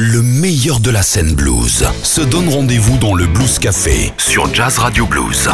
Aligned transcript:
Le 0.00 0.22
meilleur 0.22 0.78
de 0.78 0.92
la 0.92 1.02
scène 1.02 1.34
blues 1.34 1.84
se 2.04 2.20
donne 2.20 2.48
rendez-vous 2.48 2.98
dans 2.98 3.14
le 3.16 3.26
Blues 3.26 3.58
Café 3.58 4.12
sur 4.16 4.54
Jazz 4.54 4.78
Radio 4.78 5.06
Blues. 5.06 5.50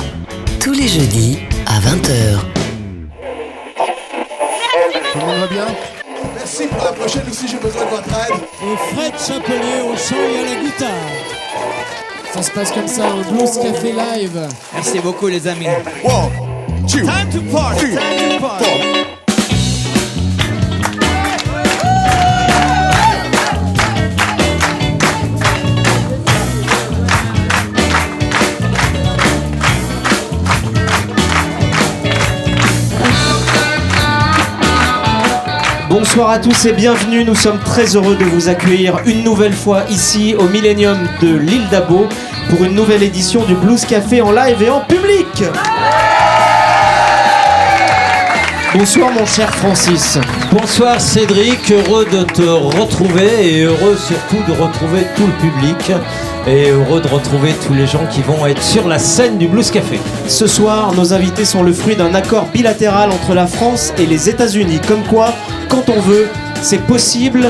Tous 0.60 0.72
les 0.72 0.86
jeudis 0.86 1.38
à 1.64 1.80
20h. 1.80 2.40
Tout 5.12 5.18
le 5.18 5.24
monde 5.24 5.40
va 5.40 5.46
bien? 5.46 5.64
Merci 6.36 6.66
pour 6.66 6.84
la 6.84 6.92
prochaine 6.92 7.22
aussi, 7.26 7.48
j'ai 7.48 7.56
besoin 7.56 7.86
de 7.86 7.88
votre 7.88 8.06
aide. 8.06 8.34
Et 8.62 8.94
Fred 8.94 9.14
Chapelet 9.18 9.80
au 9.80 9.96
chant 9.96 10.14
et 10.14 10.38
à 10.38 10.54
la 10.54 10.62
guitare. 10.62 10.90
Ça 12.34 12.42
se 12.42 12.50
passe 12.50 12.70
comme 12.70 12.86
ça, 12.86 13.06
un 13.06 13.22
Blues 13.32 13.58
Café 13.62 13.92
Live. 13.92 14.46
Merci 14.74 14.98
beaucoup 14.98 15.28
les 15.28 15.48
amis. 15.48 15.68
One, 16.04 16.86
two, 16.86 17.00
Time 17.00 17.30
to 17.32 17.40
party, 17.50 17.78
three, 17.78 17.94
time 17.94 18.38
to 18.38 18.46
party. 18.46 19.23
Bonsoir 35.96 36.30
à 36.30 36.40
tous 36.40 36.64
et 36.64 36.72
bienvenue. 36.72 37.24
Nous 37.24 37.36
sommes 37.36 37.60
très 37.60 37.94
heureux 37.94 38.16
de 38.16 38.24
vous 38.24 38.48
accueillir 38.48 38.98
une 39.06 39.22
nouvelle 39.22 39.52
fois 39.52 39.84
ici 39.88 40.34
au 40.36 40.48
Millennium 40.48 40.98
de 41.22 41.36
l'île 41.36 41.68
d'Abo 41.70 42.08
pour 42.50 42.64
une 42.64 42.74
nouvelle 42.74 43.04
édition 43.04 43.44
du 43.44 43.54
Blues 43.54 43.84
Café 43.84 44.20
en 44.20 44.32
live 44.32 44.60
et 44.60 44.70
en 44.70 44.80
public. 44.80 45.44
Bonsoir 48.74 49.12
mon 49.12 49.24
cher 49.24 49.54
Francis. 49.54 50.18
Bonsoir 50.50 51.00
Cédric, 51.00 51.70
heureux 51.70 52.06
de 52.06 52.24
te 52.24 52.42
retrouver 52.42 53.28
et 53.52 53.62
heureux 53.62 53.96
surtout 53.96 54.42
de 54.48 54.52
retrouver 54.52 55.06
tout 55.14 55.28
le 55.28 55.48
public 55.48 55.92
et 56.48 56.70
heureux 56.70 57.00
de 57.02 57.06
retrouver 57.06 57.52
tous 57.64 57.72
les 57.72 57.86
gens 57.86 58.04
qui 58.10 58.20
vont 58.20 58.44
être 58.48 58.62
sur 58.62 58.88
la 58.88 58.98
scène 58.98 59.38
du 59.38 59.46
Blues 59.46 59.70
Café. 59.70 60.00
Ce 60.26 60.48
soir, 60.48 60.92
nos 60.92 61.14
invités 61.14 61.44
sont 61.44 61.62
le 61.62 61.72
fruit 61.72 61.94
d'un 61.94 62.14
accord 62.14 62.46
bilatéral 62.52 63.12
entre 63.12 63.32
la 63.32 63.46
France 63.46 63.94
et 63.96 64.06
les 64.06 64.28
États-Unis. 64.28 64.80
Comme 64.88 65.04
quoi, 65.04 65.32
quand 65.68 65.88
on 65.88 66.00
veut, 66.00 66.28
c'est 66.62 66.82
possible. 66.86 67.46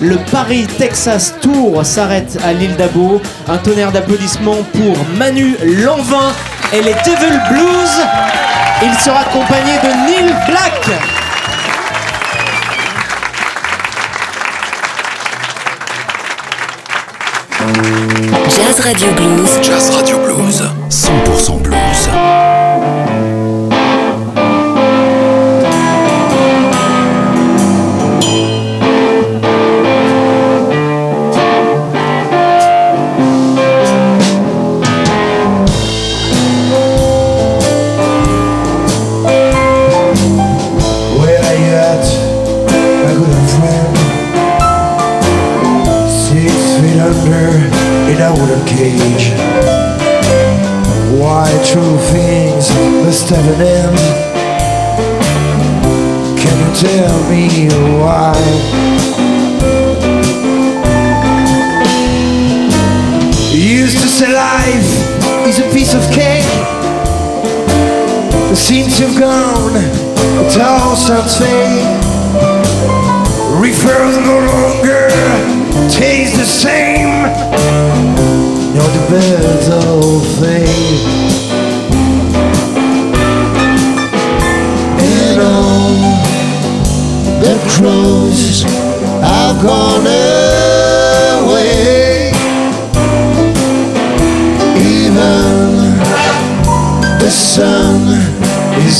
Le 0.00 0.16
Paris-Texas 0.30 1.34
Tour 1.40 1.84
s'arrête 1.84 2.38
à 2.44 2.52
l'île 2.52 2.76
d'Abo. 2.76 3.20
Un 3.48 3.58
tonnerre 3.58 3.92
d'applaudissements 3.92 4.62
pour 4.72 4.96
Manu 5.16 5.56
Lanvin 5.62 6.32
et 6.72 6.82
les 6.82 6.94
Devil 6.94 7.40
Blues. 7.50 8.02
Il 8.82 8.94
sera 8.98 9.20
accompagné 9.20 9.72
de 9.82 10.06
Neil 10.06 10.34
Black. 10.48 10.90
Jazz 18.48 18.80
Radio 18.80 19.08
Blues. 19.12 19.58
Jazz 19.62 19.90
Radio 19.90 20.18
Blues, 20.18 20.62
100% 20.90 21.62
blues. 21.62 22.53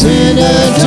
sinners. 0.05 0.84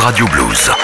Radio 0.00 0.26
Blues. 0.28 0.77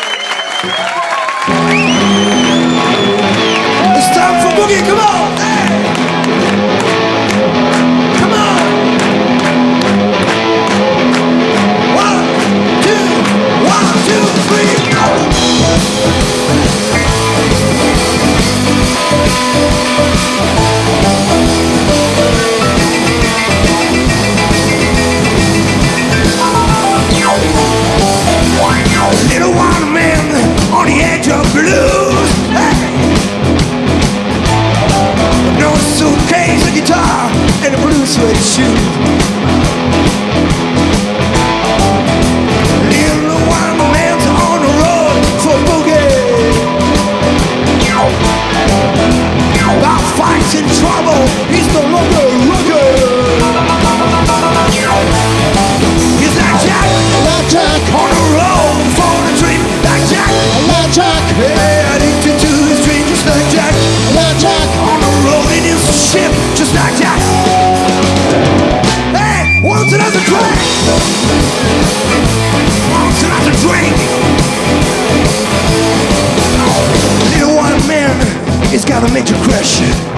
Of 31.34 31.46
blues. 31.52 32.30
Hey! 32.54 32.78
No 35.58 35.70
suitcase, 35.98 36.62
a 36.68 36.72
guitar, 36.72 37.30
and 37.64 37.74
a 37.74 37.78
blue 37.78 38.06
suede 38.06 38.36
shoe. 38.52 38.76
Little 42.94 43.42
on 44.26 44.58
the 44.64 44.72
road 44.82 45.22
for 45.42 45.56
boogie. 45.66 46.22
About 49.74 50.04
fights 50.16 50.54
and 50.54 50.68
trouble, 50.78 51.22
drink. 73.64 73.96
You 77.38 77.48
man? 77.88 78.12
It's 78.74 78.84
gotta 78.84 79.10
make 79.12 79.30
you 79.30 79.36
question. 79.48 80.13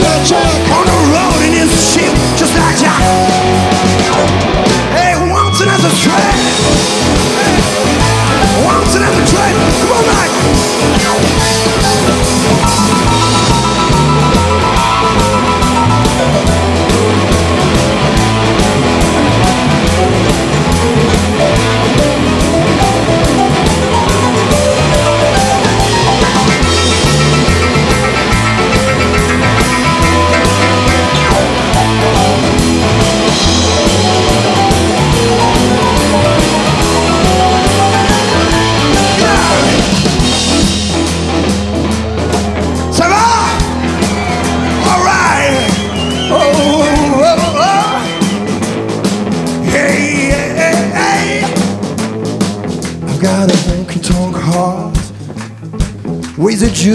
let 0.00 0.30
your 0.30 0.37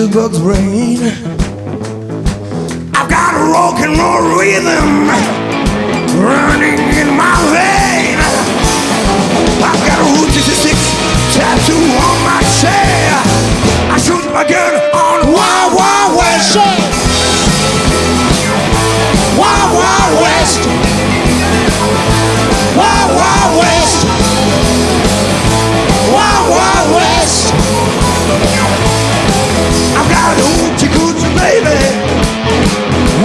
bug's 0.07 0.39
brain 0.39 1.32
I've 30.23 30.39
got 30.39 30.47
a 30.47 30.55
hoochie 30.55 30.87
coochie 30.87 31.31
baby 31.35 31.83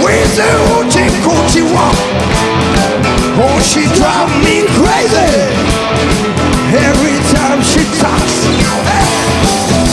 with 0.03 0.35
a 0.35 0.51
hoochie 0.67 1.07
coochie 1.23 1.63
walk. 1.71 1.95
Oh, 3.39 3.55
she 3.63 3.87
drives 3.95 4.35
me 4.43 4.67
crazy 4.75 5.31
every 6.75 7.15
time 7.31 7.63
she 7.63 7.87
talks. 8.03 8.35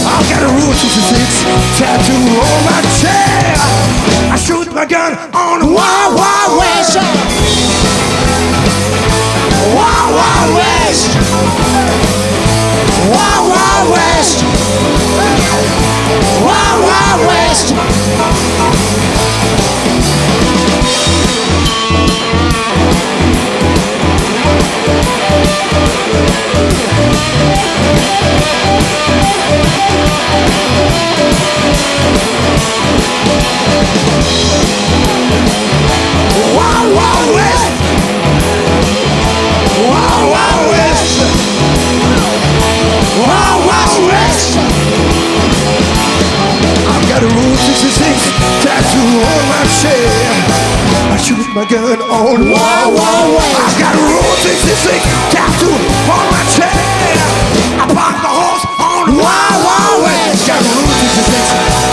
I've 0.02 0.26
got 0.26 0.42
a 0.42 0.50
Route 0.50 0.74
66 0.74 1.78
tattoo 1.78 2.26
on 2.42 2.58
my 2.66 2.82
chair. 2.98 3.54
I 4.34 4.36
shoot 4.36 4.66
my 4.74 4.84
gun 4.84 5.14
on 5.30 5.60
the 5.60 5.70
Wild 5.70 6.10
Wild 6.18 6.58
West. 6.58 6.98
Wild 9.78 10.10
Wild 10.10 10.50
West. 10.58 11.06
Wild 13.14 13.46
Wild 13.46 13.90
West. 13.94 15.85
Wild 16.82 17.26
West. 17.26 17.72
Wild 36.56 37.34
West. 37.34 37.72
Wild 39.88 40.70
West. 40.70 41.20
Wild 43.18 43.65
my 51.56 51.64
good 51.64 52.00
old 52.02 52.38
whoa, 52.38 52.52
whoa, 52.52 53.32
whoa. 53.32 53.64
I 53.64 53.72
got 53.80 53.96
rules 53.96 54.44
existing 54.44 55.00
tattooed 55.32 55.72
on 56.04 56.24
my 56.28 56.44
chair. 56.52 56.68
I 57.80 57.88
bought 57.96 58.20
the 58.20 58.28
horse 58.28 58.66
on 58.76 59.16
whoa, 59.16 59.64
whoa, 59.64 60.04
I 60.04 60.36
Got 60.46 60.60
rules 60.60 61.00
existing. 61.00 61.85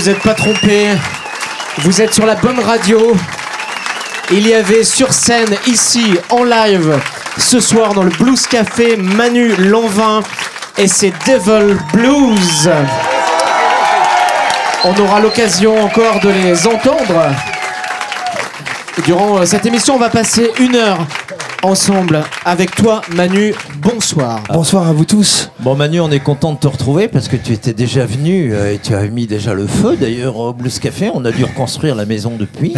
Vous 0.00 0.08
n'êtes 0.08 0.22
pas 0.22 0.32
trompé. 0.32 0.86
Vous 1.78 2.00
êtes 2.00 2.14
sur 2.14 2.24
la 2.24 2.34
bonne 2.34 2.58
radio. 2.58 3.14
Il 4.30 4.48
y 4.48 4.54
avait 4.54 4.82
sur 4.82 5.12
scène, 5.12 5.54
ici, 5.66 6.14
en 6.30 6.44
live, 6.44 6.98
ce 7.36 7.60
soir 7.60 7.92
dans 7.92 8.04
le 8.04 8.10
Blues 8.10 8.46
Café, 8.46 8.96
Manu 8.96 9.54
Lanvin 9.56 10.22
et 10.78 10.88
ses 10.88 11.12
Devil 11.26 11.76
Blues. 11.92 12.70
On 14.84 14.98
aura 15.02 15.20
l'occasion 15.20 15.84
encore 15.84 16.20
de 16.20 16.30
les 16.30 16.66
entendre. 16.66 17.34
Durant 19.04 19.38
euh, 19.38 19.44
cette 19.44 19.66
émission, 19.66 19.96
on 19.96 19.98
va 19.98 20.08
passer 20.08 20.50
une 20.60 20.76
heure 20.76 21.06
ensemble 21.62 22.22
avec 22.44 22.74
toi, 22.74 23.02
Manu. 23.14 23.54
Bonsoir. 23.82 24.42
Bonsoir 24.52 24.88
à 24.88 24.92
vous 24.92 25.04
tous. 25.04 25.50
Bon 25.60 25.74
Manu, 25.74 26.00
on 26.00 26.10
est 26.10 26.20
content 26.20 26.52
de 26.54 26.58
te 26.58 26.66
retrouver 26.66 27.08
parce 27.08 27.28
que 27.28 27.36
tu 27.36 27.52
étais 27.52 27.72
déjà 27.74 28.06
venu 28.06 28.52
euh, 28.54 28.72
et 28.74 28.78
tu 28.78 28.94
as 28.94 29.06
mis 29.08 29.26
déjà 29.26 29.52
le 29.52 29.66
feu 29.66 29.96
d'ailleurs 29.96 30.36
au 30.38 30.52
Blues 30.52 30.78
Café. 30.78 31.10
On 31.12 31.24
a 31.24 31.32
dû 31.32 31.44
reconstruire 31.44 31.94
la 31.94 32.06
maison 32.06 32.32
depuis. 32.38 32.74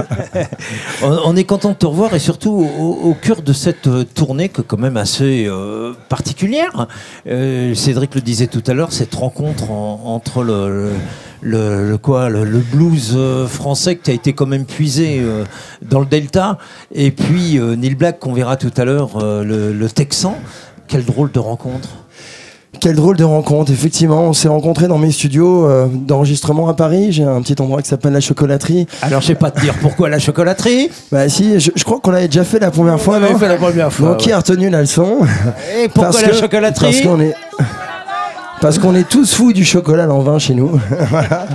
on, 1.02 1.18
on 1.24 1.36
est 1.36 1.44
content 1.44 1.70
de 1.70 1.74
te 1.76 1.86
revoir 1.86 2.14
et 2.14 2.18
surtout 2.18 2.52
au, 2.52 3.08
au 3.10 3.14
cœur 3.14 3.42
de 3.42 3.52
cette 3.52 3.86
euh, 3.88 4.04
tournée 4.04 4.48
que 4.48 4.62
quand 4.62 4.78
même 4.78 4.96
assez 4.96 5.46
euh, 5.48 5.92
particulière. 6.08 6.86
Euh, 7.28 7.74
Cédric 7.74 8.14
le 8.14 8.20
disait 8.20 8.46
tout 8.46 8.62
à 8.66 8.74
l'heure, 8.74 8.92
cette 8.92 9.14
rencontre 9.14 9.70
en- 9.70 10.00
entre 10.06 10.42
le, 10.42 10.68
le- 10.68 10.92
le, 11.46 11.88
le 11.88 11.98
quoi, 11.98 12.28
le, 12.28 12.44
le 12.44 12.58
blues 12.58 13.12
euh, 13.16 13.46
français 13.46 13.96
qui 13.96 14.10
a 14.10 14.14
été 14.14 14.32
quand 14.32 14.46
même 14.46 14.64
puisé 14.64 15.18
euh, 15.20 15.44
dans 15.82 16.00
le 16.00 16.06
Delta, 16.06 16.58
et 16.94 17.10
puis 17.10 17.58
euh, 17.58 17.76
Neil 17.76 17.94
Black 17.94 18.18
qu'on 18.18 18.32
verra 18.32 18.56
tout 18.56 18.72
à 18.76 18.84
l'heure, 18.84 19.10
le, 19.22 19.72
le 19.72 19.88
Texan. 19.88 20.36
Quelle 20.88 21.04
drôle 21.04 21.32
de 21.32 21.38
rencontre. 21.40 21.88
Quelle 22.78 22.94
drôle 22.94 23.16
de 23.16 23.24
rencontre. 23.24 23.72
Effectivement, 23.72 24.24
on 24.24 24.32
s'est 24.34 24.48
rencontrés 24.48 24.86
dans 24.86 24.98
mes 24.98 25.10
studios 25.10 25.66
euh, 25.66 25.86
d'enregistrement 25.90 26.68
à 26.68 26.74
Paris. 26.74 27.10
J'ai 27.10 27.24
un 27.24 27.40
petit 27.40 27.60
endroit 27.60 27.80
qui 27.80 27.88
s'appelle 27.88 28.12
la 28.12 28.20
chocolaterie. 28.20 28.86
Alors 29.00 29.22
je 29.22 29.28
sais 29.28 29.34
pas 29.34 29.50
te 29.50 29.60
dire 29.60 29.74
pourquoi 29.80 30.10
la 30.10 30.18
chocolaterie. 30.18 30.90
Bah 31.10 31.26
si, 31.30 31.58
je, 31.58 31.70
je 31.74 31.84
crois 31.84 32.00
qu'on 32.00 32.10
l'avait 32.10 32.28
déjà 32.28 32.44
fait 32.44 32.58
la 32.58 32.70
première 32.70 33.00
fois. 33.00 33.16
On 33.16 33.20
l'avait 33.20 33.34
fait 33.38 33.48
la 33.48 33.56
première 33.56 33.90
fois, 33.92 34.10
Donc 34.10 34.18
qui 34.18 34.30
a 34.30 34.36
retenu 34.36 34.68
la 34.68 34.82
leçon 34.82 35.20
Et 35.82 35.88
pourquoi 35.88 36.10
Parce 36.10 36.22
la 36.22 36.28
que- 36.28 36.36
chocolaterie 36.36 36.84
Parce 36.92 37.00
qu'on 37.00 37.20
est... 37.20 37.34
Parce 38.66 38.80
qu'on 38.80 38.96
est 38.96 39.08
tous 39.08 39.32
fous 39.32 39.52
du 39.52 39.64
chocolat 39.64 40.10
en 40.12 40.18
vin 40.22 40.40
chez 40.40 40.52
nous. 40.52 40.80
voilà. 41.10 41.46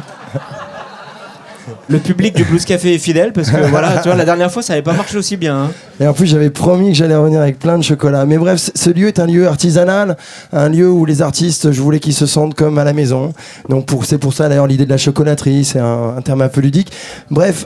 Le 1.89 1.97
public 1.99 2.33
du 2.33 2.45
Blues 2.45 2.63
Café 2.63 2.95
est 2.95 2.99
fidèle 2.99 3.33
parce 3.33 3.49
que 3.51 3.57
voilà, 3.65 3.97
tu 4.01 4.07
vois, 4.07 4.15
la 4.15 4.23
dernière 4.23 4.49
fois 4.49 4.61
ça 4.61 4.71
n'avait 4.71 4.81
pas 4.81 4.93
marché 4.93 5.17
aussi 5.17 5.35
bien. 5.35 5.63
hein. 5.63 5.71
Et 5.99 6.07
en 6.07 6.13
plus, 6.13 6.25
j'avais 6.25 6.49
promis 6.49 6.91
que 6.91 6.97
j'allais 6.97 7.15
revenir 7.17 7.41
avec 7.41 7.59
plein 7.59 7.77
de 7.77 7.83
chocolat. 7.83 8.25
Mais 8.25 8.37
bref, 8.37 8.59
c- 8.61 8.71
ce 8.75 8.89
lieu 8.91 9.09
est 9.09 9.19
un 9.19 9.25
lieu 9.25 9.45
artisanal, 9.45 10.15
un 10.53 10.69
lieu 10.69 10.89
où 10.89 11.03
les 11.03 11.21
artistes, 11.21 11.73
je 11.73 11.81
voulais 11.81 11.99
qu'ils 11.99 12.13
se 12.13 12.25
sentent 12.25 12.53
comme 12.55 12.77
à 12.77 12.85
la 12.85 12.93
maison. 12.93 13.33
Donc 13.67 13.87
pour, 13.87 14.05
c'est 14.05 14.17
pour 14.17 14.33
ça 14.33 14.47
d'ailleurs 14.47 14.67
l'idée 14.67 14.85
de 14.85 14.89
la 14.89 14.97
chocolaterie, 14.97 15.65
c'est 15.65 15.79
un, 15.79 16.15
un 16.17 16.21
terme 16.21 16.41
un 16.43 16.47
peu 16.47 16.61
ludique. 16.61 16.93
Bref. 17.29 17.65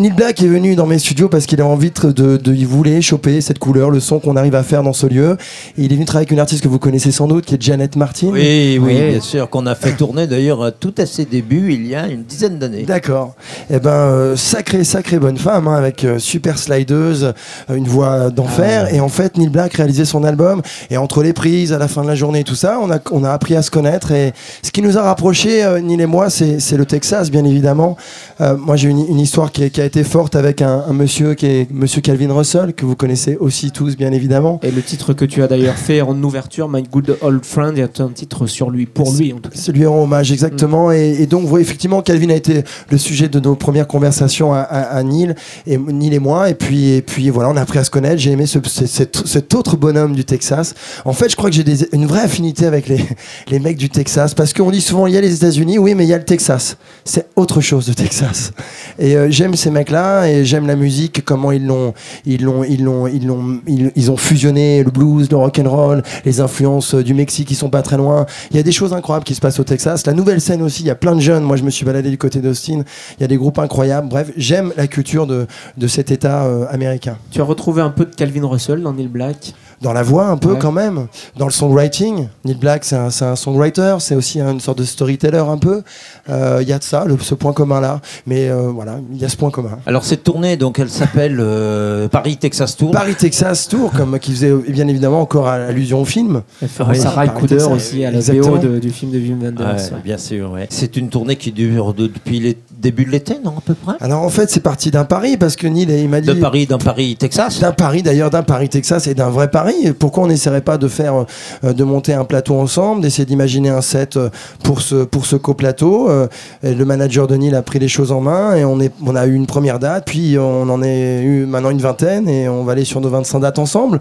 Neil 0.00 0.12
Black 0.12 0.40
est 0.42 0.46
venu 0.46 0.76
dans 0.76 0.86
mes 0.86 0.98
studios 0.98 1.28
parce 1.28 1.44
qu'il 1.44 1.60
a 1.60 1.66
envie 1.66 1.90
de, 1.90 2.10
de- 2.10 2.36
de- 2.38 2.54
il 2.54 2.66
voulait 2.66 3.02
choper 3.02 3.42
cette 3.42 3.58
couleur, 3.58 3.90
le 3.90 4.00
son 4.00 4.18
qu'on 4.18 4.34
arrive 4.34 4.54
à 4.54 4.62
faire 4.62 4.82
dans 4.82 4.94
ce 4.94 5.06
lieu. 5.06 5.36
Et 5.76 5.82
il 5.84 5.92
est 5.92 5.94
venu 5.94 6.06
travailler 6.06 6.22
avec 6.22 6.30
une 6.30 6.38
artiste 6.40 6.62
que 6.62 6.68
vous 6.68 6.78
connaissez 6.78 7.10
sans 7.12 7.26
doute, 7.28 7.44
qui 7.44 7.54
est 7.54 7.60
Janet 7.62 7.96
Martin. 7.96 8.28
Oui, 8.32 8.78
oui, 8.80 8.94
bien 9.10 9.20
sûr, 9.20 9.50
qu'on 9.50 9.66
a 9.66 9.74
fait 9.74 9.92
tourner 9.92 10.26
d'ailleurs 10.26 10.62
à 10.62 10.72
tout 10.72 10.94
à 10.96 11.04
ses 11.04 11.26
débuts 11.26 11.74
il 11.74 11.86
y 11.86 11.94
a 11.94 12.06
une 12.08 12.22
dizaine 12.24 12.58
d'années. 12.58 12.84
D'accord. 12.84 13.34
Eh 13.68 13.78
ben, 13.78 13.90
euh, 13.90 14.36
sacrée, 14.36 14.84
sacrée 14.84 15.18
bonne 15.18 15.36
femme, 15.36 15.68
hein, 15.68 15.74
avec 15.76 16.02
euh, 16.04 16.18
super 16.18 16.56
slideuse, 16.58 17.34
euh, 17.68 17.74
une 17.74 17.86
voix 17.86 18.30
d'enfer. 18.30 18.86
Ah. 18.88 18.94
Et 18.94 19.00
en 19.00 19.10
fait, 19.10 19.36
Neil 19.36 19.50
Black 19.50 19.74
réalisait 19.74 20.06
son 20.06 20.24
album. 20.24 20.62
Et 20.90 20.96
entre 20.96 21.22
les 21.22 21.34
prises, 21.34 21.74
à 21.74 21.78
la 21.78 21.88
fin 21.88 22.00
de 22.02 22.08
la 22.08 22.14
journée, 22.14 22.40
et 22.40 22.44
tout 22.44 22.54
ça, 22.54 22.78
on 22.82 22.90
a, 22.90 22.98
on 23.10 23.22
a 23.22 23.30
appris 23.32 23.54
à 23.54 23.60
se 23.60 23.70
connaître. 23.70 24.12
Et 24.12 24.32
ce 24.62 24.70
qui 24.70 24.80
nous 24.80 24.96
a 24.96 25.02
rapprochés, 25.02 25.62
euh, 25.62 25.78
Neil 25.78 26.00
et 26.00 26.06
moi, 26.06 26.30
c'est 26.30 26.58
c'est 26.58 26.78
le 26.78 26.86
Texas, 26.86 27.30
bien 27.30 27.44
évidemment. 27.44 27.98
Euh, 28.40 28.56
moi, 28.56 28.76
j'ai 28.76 28.88
une, 28.88 29.04
une 29.06 29.20
histoire 29.20 29.52
qui, 29.52 29.64
est- 29.64 29.70
qui 29.70 29.80
a 29.82 29.89
été 29.90 30.04
forte 30.04 30.36
avec 30.36 30.62
un, 30.62 30.84
un 30.88 30.92
monsieur 30.92 31.34
qui 31.34 31.46
est 31.46 31.68
Monsieur 31.72 32.00
Calvin 32.00 32.32
Russell, 32.32 32.74
que 32.74 32.86
vous 32.86 32.94
connaissez 32.94 33.36
aussi 33.40 33.72
tous, 33.72 33.96
bien 33.96 34.12
évidemment. 34.12 34.60
Et 34.62 34.70
le 34.70 34.82
titre 34.82 35.14
que 35.14 35.24
tu 35.24 35.42
as 35.42 35.48
d'ailleurs 35.48 35.74
fait 35.88 36.00
en 36.00 36.20
ouverture, 36.22 36.68
My 36.68 36.84
Good 36.84 37.16
Old 37.22 37.44
Friend, 37.44 37.76
a 37.76 38.02
un 38.02 38.08
titre 38.10 38.46
sur 38.46 38.70
lui, 38.70 38.86
pour 38.86 39.12
lui 39.12 39.32
en 39.32 39.38
tout 39.40 39.50
cas. 39.50 39.56
C'est 39.60 39.72
lui 39.72 39.84
rend 39.86 40.04
hommage, 40.04 40.30
exactement. 40.30 40.92
Et, 40.92 41.16
et 41.20 41.26
donc, 41.26 41.44
vous 41.46 41.58
effectivement, 41.58 42.02
Calvin 42.02 42.30
a 42.30 42.34
été 42.36 42.62
le 42.88 42.98
sujet 42.98 43.28
de 43.28 43.40
nos 43.40 43.56
premières 43.56 43.88
conversations 43.88 44.52
à, 44.54 44.60
à, 44.60 44.80
à 44.96 45.02
Neil, 45.02 45.34
et, 45.66 45.76
Neil 45.76 46.14
et 46.14 46.18
moi. 46.20 46.48
Et 46.50 46.54
puis, 46.54 46.90
et 46.90 47.02
puis 47.02 47.28
voilà, 47.30 47.50
on 47.50 47.56
a 47.56 47.60
appris 47.62 47.80
à 47.80 47.84
se 47.84 47.90
connaître. 47.90 48.18
J'ai 48.20 48.30
aimé 48.30 48.46
ce- 48.46 48.60
ce- 48.64 48.86
cet, 48.86 49.26
cet 49.26 49.52
autre 49.56 49.76
bonhomme 49.76 50.14
du 50.14 50.24
Texas. 50.24 50.74
En 51.04 51.12
fait, 51.14 51.28
je 51.30 51.34
crois 51.36 51.50
que 51.50 51.56
j'ai 51.56 51.64
une 51.92 52.06
vraie 52.06 52.20
affinité 52.22 52.64
avec 52.66 52.86
les, 52.88 53.00
les 53.50 53.58
mecs 53.58 53.76
du 53.76 53.90
Texas. 53.90 54.34
Parce 54.34 54.52
qu'on 54.52 54.70
dit 54.70 54.80
souvent, 54.80 55.08
il 55.08 55.14
y 55.14 55.16
a 55.16 55.20
les 55.20 55.34
États-Unis, 55.34 55.78
oui, 55.78 55.96
mais 55.96 56.04
il 56.04 56.08
y 56.10 56.14
a 56.14 56.18
le 56.18 56.24
Texas. 56.24 56.76
C'est 57.04 57.26
autre 57.34 57.60
chose 57.60 57.86
de 57.86 57.92
Texas. 57.92 58.52
Et 59.00 59.16
euh, 59.16 59.26
j'aime 59.30 59.56
ces 59.56 59.70
mecs-là, 59.80 60.26
et 60.28 60.44
j'aime 60.44 60.66
la 60.66 60.76
musique, 60.76 61.24
comment 61.24 61.52
ils 61.52 61.66
l'ont, 61.66 61.94
ils 62.26 62.42
l'ont, 62.42 62.64
ils 62.64 62.84
l'ont, 62.84 63.06
ils 63.06 63.26
l'ont, 63.26 63.60
ils, 63.66 63.90
ils 63.96 64.10
ont 64.10 64.16
fusionné 64.16 64.84
le 64.84 64.90
blues, 64.90 65.30
le 65.30 65.36
rock 65.36 65.58
and 65.58 65.70
roll, 65.70 66.02
les 66.24 66.40
influences 66.40 66.94
euh, 66.94 67.02
du 67.02 67.14
Mexique 67.14 67.48
qui 67.48 67.54
sont 67.54 67.70
pas 67.70 67.82
très 67.82 67.96
loin. 67.96 68.26
Il 68.50 68.56
y 68.56 68.60
a 68.60 68.62
des 68.62 68.72
choses 68.72 68.92
incroyables 68.92 69.24
qui 69.24 69.34
se 69.34 69.40
passent 69.40 69.60
au 69.60 69.64
Texas. 69.64 70.06
La 70.06 70.12
nouvelle 70.12 70.40
scène 70.40 70.62
aussi, 70.62 70.82
il 70.82 70.86
y 70.86 70.90
a 70.90 70.94
plein 70.94 71.14
de 71.14 71.20
jeunes. 71.20 71.44
Moi, 71.44 71.56
je 71.56 71.62
me 71.62 71.70
suis 71.70 71.84
baladé 71.84 72.10
du 72.10 72.18
côté 72.18 72.40
d'Austin. 72.40 72.82
Il 73.18 73.22
y 73.22 73.24
a 73.24 73.28
des 73.28 73.36
groupes 73.36 73.58
incroyables. 73.58 74.08
Bref, 74.08 74.30
j'aime 74.36 74.72
la 74.76 74.86
culture 74.86 75.26
de, 75.26 75.46
de 75.76 75.86
cet 75.86 76.10
État 76.10 76.44
euh, 76.44 76.66
américain. 76.70 77.16
Tu 77.30 77.40
as 77.40 77.44
retrouvé 77.44 77.80
un 77.82 77.90
peu 77.90 78.04
de 78.04 78.14
Calvin 78.14 78.46
Russell 78.46 78.82
dans 78.82 78.92
Neil 78.92 79.08
Black? 79.08 79.54
Dans 79.82 79.92
la 79.94 80.02
voix, 80.02 80.26
un 80.26 80.36
peu 80.36 80.52
Ouais. 80.52 80.58
quand 80.58 80.72
même. 80.72 81.06
Dans 81.38 81.46
le 81.46 81.52
songwriting. 81.52 82.28
Neil 82.44 82.54
Black, 82.56 82.84
c'est 82.84 82.96
un, 82.96 83.08
un 83.22 83.36
songwriter. 83.36 83.96
C'est 84.00 84.14
aussi 84.14 84.38
une 84.40 84.60
sorte 84.60 84.76
de 84.78 84.84
storyteller 84.84 85.38
un 85.38 85.56
peu. 85.56 85.82
Euh, 86.28 86.58
Il 86.60 86.68
y 86.68 86.72
a 86.74 86.78
de 86.78 86.84
ça, 86.84 87.04
le- 87.06 87.16
ce 87.18 87.34
point 87.34 87.52
commun-là. 87.54 88.00
Mais 88.26 88.50
euh, 88.50 88.68
voilà, 88.74 88.96
il 89.12 89.18
y 89.18 89.24
a 89.24 89.28
ce 89.30 89.36
point 89.38 89.50
commun. 89.50 89.78
Alors 89.86 90.04
cette 90.04 90.22
tournée, 90.22 90.56
donc 90.58 90.78
elle 90.78 90.90
s'appelle 90.90 91.38
euh, 91.40 92.08
Paris 92.08 92.36
Texas 92.36 92.76
Tour. 92.76 92.90
Paris 92.90 93.14
Texas 93.14 93.68
Tour, 93.68 93.90
comme 93.92 94.18
qui 94.18 94.32
faisait 94.32 94.50
euh, 94.50 94.62
bien 94.68 94.86
évidemment 94.86 95.22
encore 95.22 95.48
allusion 95.48 96.02
au 96.02 96.04
film. 96.04 96.42
Ray 96.78 97.00
Paris 97.02 97.30
Cooder 97.34 97.56
Texas, 97.56 97.68
aussi, 97.72 98.04
à 98.04 98.10
la 98.10 98.18
de- 98.20 98.78
du 98.80 98.90
film 98.90 99.10
de 99.12 99.18
Wim 99.18 99.42
Wenders. 99.42 99.66
Ouais, 99.66 99.72
ouais. 99.94 100.00
Bien 100.04 100.18
sûr, 100.18 100.50
ouais. 100.52 100.66
C'est 100.68 100.96
une 100.98 101.08
tournée 101.08 101.36
qui 101.36 101.52
dure 101.52 101.94
de- 101.94 102.06
depuis 102.06 102.38
le 102.40 102.54
début 102.80 103.04
de 103.04 103.10
l'été, 103.10 103.36
non, 103.44 103.54
à 103.58 103.60
peu 103.60 103.74
près 103.74 103.94
Alors 104.00 104.22
en 104.22 104.28
fait, 104.30 104.50
c'est 104.50 104.60
parti 104.60 104.90
d'un 104.90 105.04
pari 105.04 105.36
parce 105.36 105.56
que 105.56 105.66
Neil, 105.66 105.86
il 105.88 106.08
m'a 106.08 106.20
dit. 106.20 106.28
De 106.28 106.34
Paris, 106.34 106.66
d'un 106.66 106.78
Paris, 106.78 107.16
Texas 107.18 107.60
D'un 107.60 107.72
Paris 107.72 108.02
d'ailleurs, 108.02 108.30
d'un 108.30 108.42
Paris 108.42 108.68
Texas 108.68 109.06
et 109.06 109.14
d'un 109.14 109.28
vrai 109.28 109.50
Paris. 109.50 109.92
Pourquoi 109.98 110.24
on 110.24 110.26
n'essaierait 110.26 110.62
pas 110.62 110.78
de 110.78 110.88
faire, 110.88 111.26
euh, 111.64 111.72
de 111.72 111.84
monter 111.84 112.14
un 112.14 112.24
plateau 112.24 112.54
ensemble, 112.56 113.02
d'essayer 113.02 113.26
d'imaginer 113.26 113.68
un 113.68 113.82
set 113.82 114.16
euh, 114.16 114.30
pour 114.64 114.80
ce 114.80 115.04
pour 115.04 115.26
ce 115.26 115.36
coplateau. 115.36 116.08
Euh, 116.08 116.26
le 116.62 116.84
manager 116.84 117.26
de 117.26 117.36
Neil 117.36 117.54
a 117.54 117.62
pris 117.62 117.78
les 117.78 117.88
choses 117.88 118.12
en 118.12 118.20
main 118.20 118.56
et 118.56 118.64
on 118.64 118.80
est 118.80 118.92
on 119.04 119.14
a 119.14 119.26
eu 119.26 119.34
une 119.34 119.46
première 119.46 119.78
date, 119.78 120.06
puis 120.06 120.38
on 120.38 120.68
en 120.68 120.82
est 120.82 121.22
eu 121.22 121.46
maintenant 121.46 121.70
une 121.70 121.80
vingtaine 121.80 122.28
et 122.28 122.48
on 122.48 122.64
va 122.64 122.72
aller 122.72 122.84
sur 122.84 123.00
nos 123.00 123.10
25 123.10 123.40
dates 123.40 123.58
ensemble, 123.58 124.00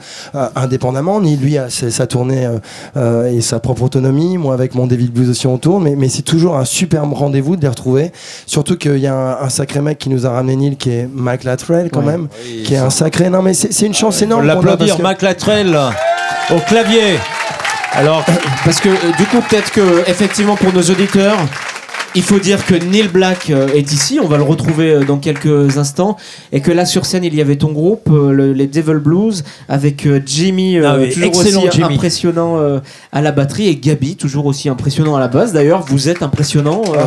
indépendamment. 0.56 1.20
Neil 1.20 1.38
lui 1.38 1.58
a 1.58 1.70
sa 1.70 2.08
tournée 2.08 2.48
et 2.96 3.42
sa 3.42 3.60
propre 3.60 3.84
autonomie. 3.84 4.38
Moi 4.38 4.54
avec 4.54 4.76
mon 4.76 4.88
David 4.88 5.12
Blues 5.12 5.30
aussi 5.30 5.48
on 5.48 5.58
tourne, 5.58 5.84
mais 5.84 5.96
mais 5.96 6.10
c'est 6.10 6.22
toujours 6.22 6.56
un 6.56 6.66
superbe 6.66 7.14
rendez-vous 7.14 7.56
de 7.56 7.62
les 7.62 7.68
retrouver. 7.68 8.12
Surtout 8.46 8.69
qu'il 8.76 8.98
y 8.98 9.08
a 9.08 9.14
un, 9.14 9.42
un 9.46 9.50
sacré 9.50 9.82
mec 9.82 9.98
qui 9.98 10.10
nous 10.10 10.26
a 10.26 10.30
ramené 10.32 10.56
Neil, 10.56 10.76
qui 10.78 10.90
est 10.92 11.10
Mike 11.12 11.44
Latrell 11.44 11.90
quand 11.92 12.02
même, 12.02 12.28
qui 12.66 12.74
est 12.74 12.78
un 12.78 12.90
sacré. 12.90 13.30
Non 13.30 13.42
mais 13.42 13.54
c'est 13.54 13.86
une 13.86 13.94
chance 13.94 14.20
Faut 14.20 14.26
énorme. 14.26 14.46
l'applaudir, 14.46 14.98
que- 14.98 15.02
Mac 15.02 15.22
Latrell, 15.22 15.78
au 16.52 16.60
clavier. 16.68 17.20
Alors, 17.94 18.24
Parce 18.64 18.80
que 18.80 18.90
euh, 18.90 18.94
du 19.18 19.26
coup, 19.26 19.42
peut-être 19.50 19.72
que 19.72 20.04
effectivement 20.08 20.56
pour 20.56 20.72
nos 20.72 20.82
auditeurs, 20.84 21.38
il 22.16 22.22
faut 22.24 22.40
dire 22.40 22.66
que 22.66 22.76
Neil 22.76 23.08
Black 23.08 23.50
euh, 23.50 23.68
est 23.76 23.92
ici. 23.94 24.20
On 24.22 24.28
va 24.28 24.38
le 24.38 24.44
retrouver 24.44 24.92
euh, 24.92 25.04
dans 25.04 25.18
quelques 25.18 25.78
instants, 25.78 26.18
et 26.52 26.62
que 26.62 26.72
là 26.72 26.86
sur 26.86 27.06
scène 27.06 27.24
il 27.24 27.36
y 27.36 27.42
avait 27.42 27.56
ton 27.58 27.72
groupe, 27.72 28.10
euh, 28.12 28.32
le- 28.32 28.54
les 28.54 28.68
Devil 28.68 29.00
Blues, 29.00 29.44
avec 29.68 30.08
Jimmy, 30.26 30.80
Ah 30.80 30.96
oui, 30.98 31.10
toujours 31.14 31.28
excellent 31.28 31.62
aussi 31.64 31.72
Jimmy. 31.82 31.94
impressionnant 31.96 32.58
à 33.12 33.22
la 33.22 33.32
batterie, 33.32 33.68
et 33.68 33.76
Gabi, 33.76 34.16
toujours 34.16 34.46
aussi 34.46 34.70
impressionnant 34.70 35.16
à 35.16 35.20
la 35.20 35.28
basse. 35.28 35.54
D'ailleurs, 35.54 35.84
vous 35.88 36.10
êtes 36.10 36.24
impressionnant. 36.24 36.82
euh, 36.96 37.04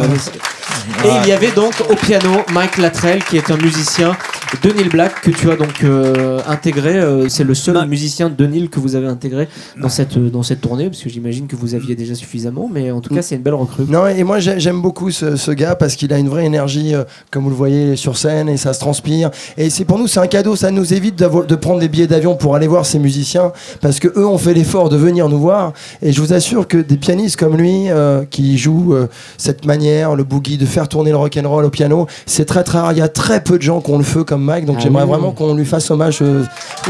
et 1.05 1.09
il 1.23 1.29
y 1.29 1.33
avait 1.33 1.51
donc 1.53 1.73
au 1.91 1.95
piano 1.95 2.31
Mike 2.53 2.79
Latrell, 2.79 3.23
qui 3.25 3.37
est 3.37 3.51
un 3.51 3.57
musicien 3.57 4.17
de 4.63 4.71
Neil 4.71 4.89
Black 4.89 5.23
que 5.23 5.31
tu 5.31 5.51
as 5.51 5.57
donc 5.57 5.83
euh, 5.83 6.39
intégré. 6.47 6.97
euh, 6.99 7.29
C'est 7.29 7.45
le 7.45 7.55
seul 7.55 7.87
musicien 7.89 8.29
de 8.29 8.47
Neil 8.47 8.69
que 8.69 8.79
vous 8.81 8.95
avez 8.97 9.07
intégré 9.07 9.49
dans 9.81 9.89
cette, 9.89 10.17
euh, 10.17 10.29
dans 10.31 10.43
cette 10.43 10.61
tournée, 10.61 10.89
parce 10.91 11.03
que 11.03 11.09
j'imagine 11.09 11.47
que 11.47 11.57
vous 11.57 11.75
aviez 11.75 11.95
déjà 11.97 12.15
suffisamment, 12.15 12.69
mais 12.73 12.91
en 12.91 13.01
tout 13.01 13.15
cas, 13.15 13.23
c'est 13.23 13.35
une 13.37 13.43
belle 13.43 13.55
recrue. 13.55 13.85
Non, 13.89 14.07
et 14.07 14.23
moi 14.25 14.39
j'ai- 14.41 14.61
j'aime 14.61 14.81
beaucoup 14.83 15.11
ce, 15.11 15.37
ce 15.37 15.51
gars 15.53 15.75
parce 15.75 15.97
qu'il 15.97 16.13
a 16.13 16.19
une 16.19 16.29
vraie 16.29 16.45
énergie, 16.45 16.95
euh, 16.95 17.05
comme 17.31 17.45
vous 17.45 17.51
le 17.51 17.57
voyez 17.57 17.97
sur 17.97 18.17
scène, 18.19 18.49
et 18.49 18.57
ça 18.57 18.73
se 18.75 18.81
transpire. 18.81 19.31
Et 19.57 19.71
c'est 19.71 19.85
pour 19.85 19.99
nous, 19.99 20.07
c'est 20.07 20.21
un 20.21 20.27
cadeau, 20.27 20.55
ça 20.55 20.71
nous 20.71 20.93
évite 20.93 21.17
de 21.19 21.55
prendre 21.57 21.81
des 21.81 21.89
billets 21.89 22.07
d'avion 22.07 22.37
pour 22.37 22.55
aller 22.55 22.67
voir 22.67 22.85
ces 22.87 22.99
musiciens 22.99 23.53
parce 23.81 23.99
que 24.01 24.09
eux 24.17 24.27
ont 24.27 24.39
fait 24.39 24.55
l'effort 24.55 24.89
de 24.91 24.97
venir 24.97 25.29
nous 25.29 25.39
voir. 25.41 25.73
Et 26.03 26.13
je 26.13 26.21
vous 26.21 26.33
assure 26.33 26.69
que 26.69 26.77
des 26.77 26.97
pianistes 26.97 27.37
comme 27.37 27.57
lui 27.57 27.89
euh, 27.91 28.25
qui 28.29 28.59
jouent 28.59 28.95
euh, 28.95 29.09
cette 29.39 29.65
manière, 29.65 30.15
le 30.15 30.25
boogie, 30.25 30.59
de 30.59 30.67
faire 30.67 30.89
tourner 30.89 31.11
le 31.11 31.17
rock 31.17 31.39
and 31.43 31.49
roll 31.49 31.65
au 31.65 31.71
piano, 31.71 32.07
c'est 32.27 32.45
très 32.45 32.65
très 32.65 32.79
rare. 32.79 32.93
Il 32.93 32.99
y 32.99 33.03
a 33.03 33.09
très 33.09 33.43
peu 33.43 33.57
de 33.57 33.63
gens 33.63 33.81
qui 33.81 33.91
ont 33.91 33.99
le 33.99 34.05
feu 34.05 34.25
comme 34.25 34.42
Mike, 34.43 34.65
donc 34.67 34.77
Ah 34.79 34.83
j'aimerais 34.83 35.05
oui. 35.05 35.09
vraiment 35.11 35.31
qu'on 35.33 35.55
lui 35.55 35.65
fasse 35.67 35.91
hommage 35.91 36.19
euh, 36.23 36.45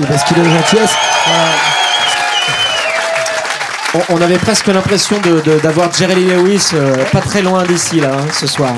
parce 0.09 0.25
qu'il 0.25 0.39
une 0.39 0.45
gentillesse. 0.51 0.95
On, 3.95 4.15
on 4.17 4.23
avait 4.23 4.39
presque 4.39 4.69
l'impression 4.69 5.17
de- 5.21 5.41
de- 5.43 5.59
d'avoir 5.61 5.93
Jerry 5.93 6.25
Lewis 6.25 6.71
euh, 6.75 6.97
pas 7.13 7.21
très 7.21 7.43
loin 7.43 7.65
d'ici 7.65 8.01
là 8.01 8.13
hein, 8.15 8.27
ce 8.33 8.47
soir. 8.47 8.73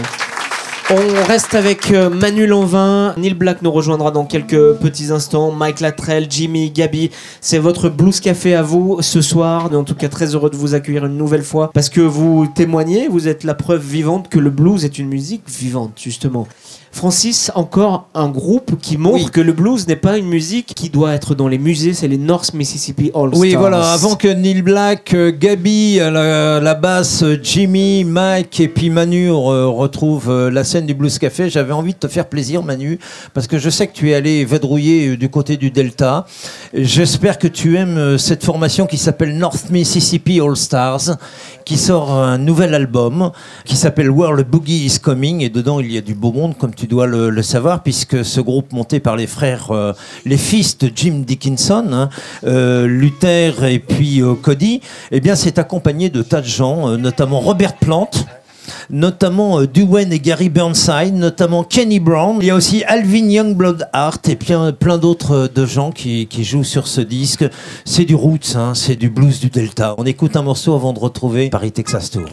On 0.91 1.27
reste 1.27 1.55
avec 1.55 1.93
euh, 1.93 2.11
Manu 2.11 2.47
Lanvin. 2.47 3.15
Neil 3.17 3.33
Black 3.33 3.63
nous 3.63 3.71
rejoindra 3.73 4.11
dans 4.11 4.27
quelques 4.27 4.75
petits 4.75 5.11
instants. 5.13 5.51
Mike 5.51 5.81
Latrell, 5.81 6.27
Jimmy, 6.29 6.71
Gabi. 6.71 7.11
C'est 7.41 7.59
votre 7.59 7.89
blues 7.89 8.21
café 8.21 8.55
à 8.55 8.61
vous 8.63 8.99
ce 9.01 9.23
soir. 9.23 9.71
En 9.73 9.85
tout 9.85 9.95
cas, 9.95 10.09
très 10.09 10.35
heureux 10.35 10.51
de 10.51 10.57
vous 10.57 10.75
accueillir 10.75 11.07
une 11.07 11.17
nouvelle 11.17 11.43
fois 11.45 11.71
parce 11.73 11.89
que 11.89 12.03
vous 12.03 12.47
témoignez, 12.55 13.09
vous 13.09 13.29
êtes 13.29 13.45
la 13.45 13.55
preuve 13.55 13.81
vivante 13.83 14.29
que 14.29 14.39
le 14.39 14.51
blues 14.51 14.85
est 14.85 14.99
une 14.99 15.09
musique 15.09 15.45
vivante, 15.49 15.93
justement. 15.99 16.47
Francis, 16.95 17.51
encore 17.57 18.09
un 18.15 18.29
groupe 18.29 18.81
qui 18.81 18.97
montre 18.97 19.17
Oui. 19.25 19.31
que 19.33 19.41
le 19.41 19.53
blues 19.53 19.89
n'est 19.89 19.97
pas 19.97 20.17
une 20.17 20.29
musique 20.29 20.75
qui 20.77 20.91
doit 20.91 21.13
être 21.13 21.35
dans 21.35 21.49
les 21.49 21.59
musées, 21.59 21.93
c'est 21.93 22.07
les 22.07 22.19
North 22.19 22.55
Mississippi 22.55 23.11
All 23.17 23.31
Stars. 23.31 23.41
Oui, 23.41 23.55
voilà, 23.57 23.93
avant 23.93 24.15
que 24.15 24.29
Neil 24.29 24.63
Black, 24.63 25.13
euh, 25.13 25.33
Gabi 25.37 25.99
à 25.99 26.13
la, 26.13 26.61
la 26.61 26.75
basse, 26.75 27.25
euh, 27.25 27.37
Jimmy, 27.43 28.05
Mike 28.05 28.61
et 28.61 28.69
puis 28.69 28.91
Manu 28.91 29.29
re- 29.31 29.65
retrouvent 29.77 30.31
euh, 30.31 30.51
la 30.53 30.63
scène 30.63 30.87
du 30.87 30.95
Blues 30.95 31.19
Café, 31.19 31.51
j'avais 31.51 31.73
envie 31.73 31.95
de 31.95 31.99
te 31.99 32.07
faire 32.07 32.29
plaisir, 32.29 32.63
Manu, 32.63 33.01
parce 33.35 33.49
que 33.49 33.59
je 33.59 33.71
sais 33.71 33.89
que 33.89 33.93
tu 33.93 34.11
es 34.11 34.15
allé 34.15 34.45
vadrouiller 34.45 35.09
euh, 35.09 35.17
du 35.17 35.29
côté 35.29 35.57
du 35.57 35.73
Delta. 35.73 36.27
J'espère 36.73 37.39
que 37.41 37.49
tu 37.49 37.77
aimes 37.77 37.99
euh, 37.99 38.19
cette 38.19 38.45
formation 38.45 38.87
qui 38.87 38.99
s'appelle 38.99 39.37
North 39.37 39.69
Mississippi 39.71 40.41
All 40.41 40.57
Stars, 40.57 41.17
qui 41.65 41.77
sort 41.77 42.13
un 42.13 42.39
nouvel 42.39 42.73
album 42.73 43.33
qui 43.65 43.75
s'appelle 43.75 44.11
Where 44.11 44.37
the 44.37 44.47
Boogie 44.49 44.87
is 44.87 45.01
Coming, 45.01 45.41
et 45.41 45.49
dedans 45.49 45.81
il 45.81 45.91
y 45.91 45.99
a 45.99 46.01
du 46.01 46.15
beau 46.15 46.31
monde, 46.31 46.57
comme 46.57 46.73
tu 46.73 46.84
dois 46.87 47.07
le, 47.07 47.43
savoir, 47.43 47.83
puisque 47.83 48.25
ce 48.25 48.41
groupe 48.41 48.73
monté 48.73 49.01
par 49.01 49.17
les 49.17 49.27
frères, 49.27 49.71
euh, 49.71 49.93
les 50.25 50.37
fils 50.37 50.79
de 50.79 50.91
Jim 50.95 51.23
Dickinson, 51.27 51.89
hein, 51.93 52.09
euh, 52.45 52.87
Luther 52.87 53.65
et 53.65 53.79
puis 53.79 54.23
euh, 54.23 54.35
Cody, 54.35 54.81
eh 55.11 55.21
bien 55.21 55.35
c'est 55.35 55.59
accompagné 55.59 56.11
de 56.11 56.23
tas 56.23 56.41
de 56.41 56.47
gens, 56.47 56.97
notamment 56.97 57.41
Robert 57.41 57.77
Plant. 57.77 58.11
Notamment 58.91 59.61
euh, 59.61 59.67
Duane 59.67 60.13
et 60.13 60.21
Gary 60.21 60.49
Burnside, 60.49 61.15
notamment 61.15 61.65
Kenny 61.65 62.01
Brown. 62.01 62.39
Il 62.41 62.47
y 62.47 62.51
a 62.51 62.55
aussi 62.55 62.85
Alvin 62.85 63.29
Youngblood 63.29 63.89
Hart 63.93 64.29
et 64.29 64.39
euh, 64.51 64.73
plein 64.73 64.99
d'autres 64.99 65.51
de 65.53 65.67
gens 65.67 65.91
qui, 65.91 66.27
qui 66.27 66.45
jouent 66.45 66.65
sur 66.65 66.87
ce 66.87 67.01
disque. 67.01 67.45
C'est 67.85 68.05
du 68.05 68.15
roots, 68.15 68.57
hein, 68.57 68.73
c'est 68.75 68.97
du 68.97 69.11
blues 69.11 69.41
du 69.41 69.49
Delta. 69.49 69.95
On 69.99 70.07
écoute 70.07 70.37
un 70.37 70.43
morceau 70.43 70.75
avant 70.75 70.93
de 70.93 70.99
retrouver 70.99 71.51
Paris 71.51 71.73
Texas 71.73 72.11
Tour. 72.11 72.29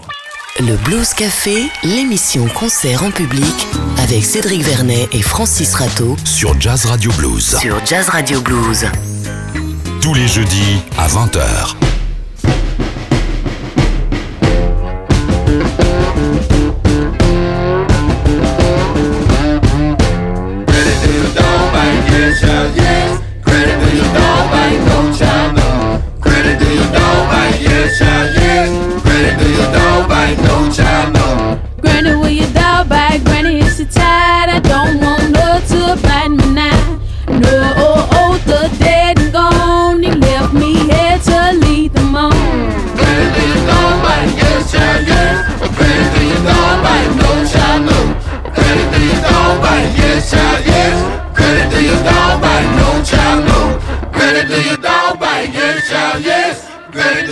Le 0.59 0.75
Blues 0.77 1.13
Café, 1.13 1.69
l'émission 1.83 2.47
concert 2.47 3.03
en 3.03 3.11
public 3.11 3.67
avec 3.97 4.23
Cédric 4.23 4.61
Vernet 4.63 5.07
et 5.11 5.21
Francis 5.21 5.73
Rateau 5.73 6.15
Sur 6.25 6.59
Jazz 6.59 6.85
Radio 6.85 7.11
Blues. 7.17 7.57
sur 7.59 7.83
Jazz 7.85 8.09
Radio 8.09 8.41
Blues. 8.41 8.85
Tous 10.01 10.13
les 10.13 10.27
jeudis 10.27 10.77
à 10.97 11.07
20h. 11.07 11.75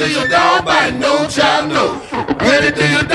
You 0.09 0.27
know 0.27 0.61
bite? 0.65 0.95
No, 0.97 1.27
child, 1.27 1.69
no. 1.69 2.01
Do 2.39 3.08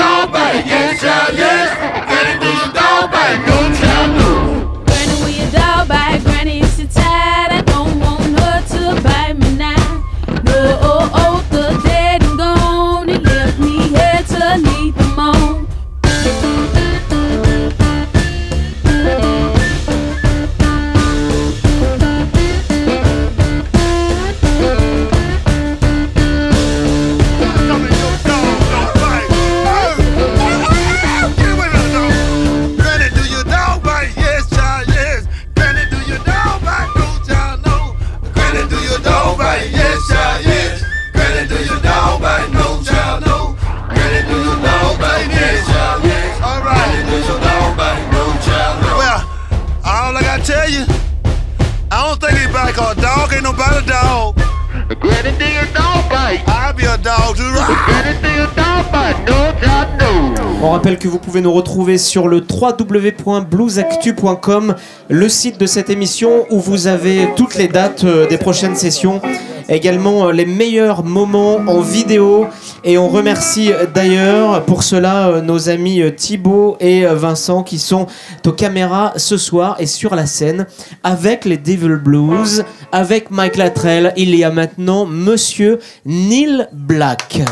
On 60.65 60.71
rappelle 60.71 60.97
que 60.97 61.07
vous 61.07 61.19
pouvez 61.19 61.41
nous 61.41 61.53
retrouver 61.53 61.99
sur 61.99 62.27
le 62.27 62.37
www.bluesactu.com, 62.37 64.75
le 65.09 65.29
site 65.29 65.59
de 65.59 65.67
cette 65.67 65.91
émission 65.91 66.47
où 66.49 66.59
vous 66.59 66.87
avez 66.87 67.29
toutes 67.35 67.53
les 67.53 67.67
dates 67.67 68.03
euh, 68.03 68.27
des 68.27 68.39
prochaines 68.39 68.75
sessions, 68.75 69.21
également 69.69 70.27
euh, 70.27 70.31
les 70.31 70.47
meilleurs 70.47 71.03
moments 71.03 71.57
en 71.67 71.81
vidéo. 71.81 72.47
Et 72.83 72.97
on 72.97 73.09
remercie 73.09 73.71
euh, 73.71 73.85
d'ailleurs 73.85 74.65
pour 74.65 74.81
cela 74.81 75.39
nos 75.41 75.69
amis 75.69 76.01
Thibaut 76.15 76.77
et 76.79 77.05
Vincent 77.05 77.61
qui 77.61 77.77
sont 77.77 78.07
aux 78.43 78.51
caméras 78.51 79.13
ce 79.17 79.37
soir 79.37 79.75
et 79.77 79.85
sur 79.85 80.15
la 80.15 80.25
scène 80.25 80.65
avec 81.03 81.45
les 81.45 81.57
Devil 81.57 81.99
Blues, 82.03 82.65
avec 82.91 83.29
Mike 83.29 83.57
Latrell. 83.57 84.13
Il 84.17 84.33
y 84.33 84.43
a 84.43 84.49
maintenant 84.49 85.05
Monsieur 85.05 85.77
Neil 86.07 86.65
Black. 86.73 87.43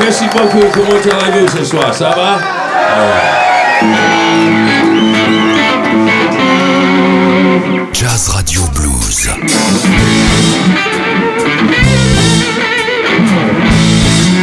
Merci 0.00 0.24
beaucoup. 0.28 0.64
Comment 0.72 1.20
allez-vous 1.26 1.48
ce 1.58 1.64
soir 1.64 1.94
Ça 1.94 2.10
va? 2.10 2.38
Jazz 7.92 8.28
Radio 8.28 8.62
Blues. 8.74 9.28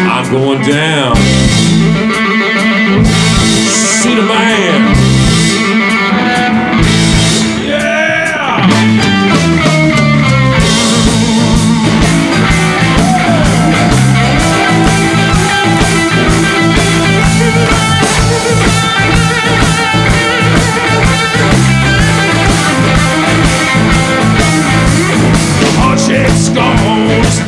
I'm 0.08 0.30
going 0.32 0.62
down. 0.62 1.16
See 4.02 4.16
the 4.16 4.22
man. 4.24 5.09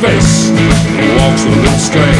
Face. 0.02 0.50
Walks 1.22 1.46
a 1.46 1.50
little 1.54 1.78
straight. 1.78 2.18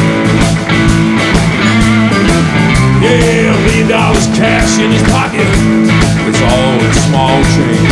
Yeah, 3.03 3.51
a 3.51 3.57
million 3.67 3.87
dollars 3.91 4.25
cash 4.39 4.79
in 4.79 4.87
his 4.87 5.03
pocket. 5.11 5.43
It's 6.23 6.39
all 6.47 6.79
in 6.79 6.93
small 7.03 7.35
change. 7.51 7.91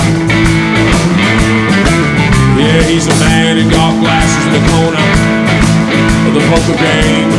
Yeah, 2.56 2.80
he's 2.88 3.08
a 3.12 3.18
man 3.20 3.60
in 3.60 3.68
golf 3.68 4.00
glasses 4.00 4.44
in 4.48 4.54
the 4.56 4.64
corner 4.72 5.08
of 6.24 6.32
the 6.40 6.44
poker 6.48 6.78
game. 6.80 7.30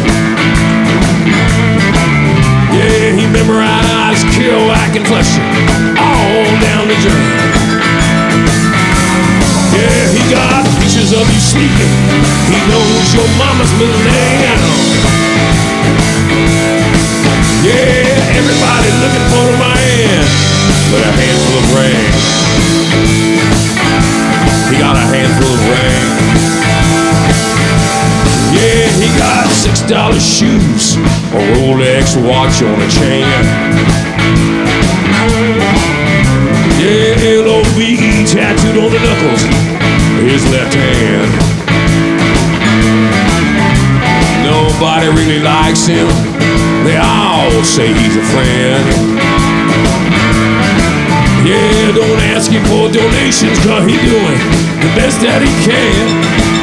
Yeah, 2.77 3.17
he 3.17 3.25
memorized 3.33 4.29
Kerouac 4.37 4.93
and 4.93 5.07
Fletcher 5.09 5.41
all 5.97 6.45
down 6.61 6.85
the 6.85 6.99
drain. 7.01 7.72
Yeah, 9.73 10.05
he 10.13 10.21
got 10.29 10.65
pictures 10.79 11.13
of 11.13 11.25
you 11.25 11.41
sleeping. 11.41 11.93
He 12.53 12.59
knows 12.69 13.09
your 13.17 13.29
mama's 13.41 13.73
middle 13.81 14.05
name. 14.05 14.61
Yeah, 17.65 18.37
everybody 18.37 18.89
looking 19.01 19.27
for 19.33 19.45
the 19.49 19.57
man 19.57 20.25
with 20.93 21.03
a 21.09 21.13
handful 21.17 21.55
of 21.57 21.67
rain. 21.73 22.13
He 24.69 24.77
got 24.79 24.97
a 24.97 25.07
handful 25.09 25.53
of 25.57 25.63
rain. 25.73 26.07
Yeah, 28.53 28.89
he 29.01 29.09
got 29.17 29.49
six 29.49 29.81
dollar 29.89 30.21
shoes, 30.21 30.97
a 31.33 31.41
Rolex 31.57 32.21
watch 32.29 32.63
on 32.63 32.81
a 32.81 32.89
chain. 32.91 34.22
Yeah, 37.83 38.25
tattooed 38.25 38.79
on 38.79 38.93
the 38.93 39.01
knuckles, 39.03 39.43
his 40.23 40.49
left 40.53 40.73
hand. 40.73 41.27
Nobody 44.47 45.09
really 45.09 45.41
likes 45.41 45.87
him. 45.87 46.07
They 46.85 46.97
all 46.97 47.51
say 47.65 47.89
he's 47.93 48.17
a 48.17 48.23
friend. 48.31 48.87
Yeah, 51.43 51.93
don't 51.99 52.21
ask 52.31 52.53
him 52.53 52.63
for 52.71 52.87
donations, 52.89 53.59
cause 53.67 53.85
he 53.91 53.99
doing 53.99 54.39
the 54.79 54.91
best 54.95 55.19
that 55.27 55.43
he 55.43 55.51
can. 55.67 56.62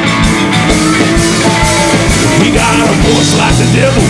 He 2.50 2.56
got 2.56 2.82
a 2.82 2.90
voice 3.06 3.30
like 3.38 3.54
the 3.62 3.70
devil. 3.78 4.02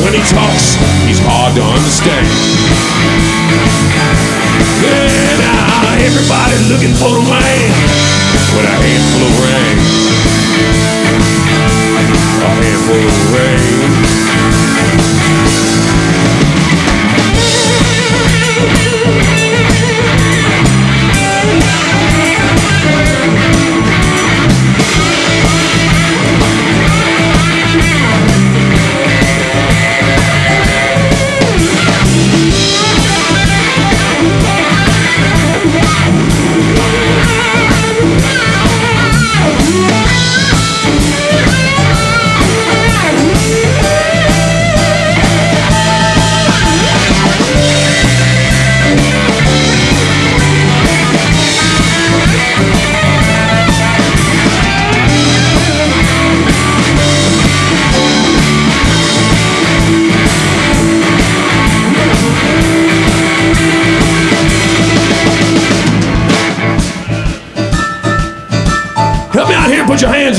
When 0.00 0.16
he 0.16 0.24
talks, 0.24 0.80
he's 1.04 1.20
hard 1.28 1.52
to 1.56 1.60
understand. 1.60 2.24
Yeah, 4.80 4.96
uh, 4.96 5.44
now 5.44 6.00
everybody 6.00 6.56
looking 6.72 6.96
for 6.96 7.12
the 7.12 7.20
man 7.20 7.68
with 8.56 8.64
a 8.64 8.76
handful 8.80 9.28
of 9.28 9.36
rain. 9.44 9.76
A 12.40 12.56
handful 12.64 12.96
of 12.96 13.28
rain. 13.36 13.92
Mm-hmm. 19.04 19.51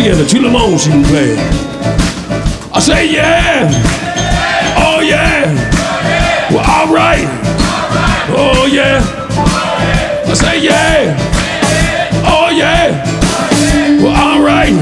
Together. 0.04 0.28
Two 0.28 0.40
limons 0.40 0.86
you 0.86 0.92
can 0.92 1.04
play. 1.06 1.36
I 2.74 2.80
say 2.80 3.10
yeah. 3.10 3.70
Oh 4.78 5.00
yeah. 5.00 5.46
Well, 6.52 6.64
oh, 6.66 6.88
all 6.88 6.94
right. 6.94 7.26
Oh 8.36 8.66
yeah. 8.66 9.00
Er 10.28 10.32
I 10.32 10.34
say 10.34 10.62
yeah. 10.62 11.16
Oh 12.26 12.50
yeah. 12.50 13.02
Well, 14.04 14.14
oh, 14.14 14.40
all 14.40 14.46
right. 14.46 14.74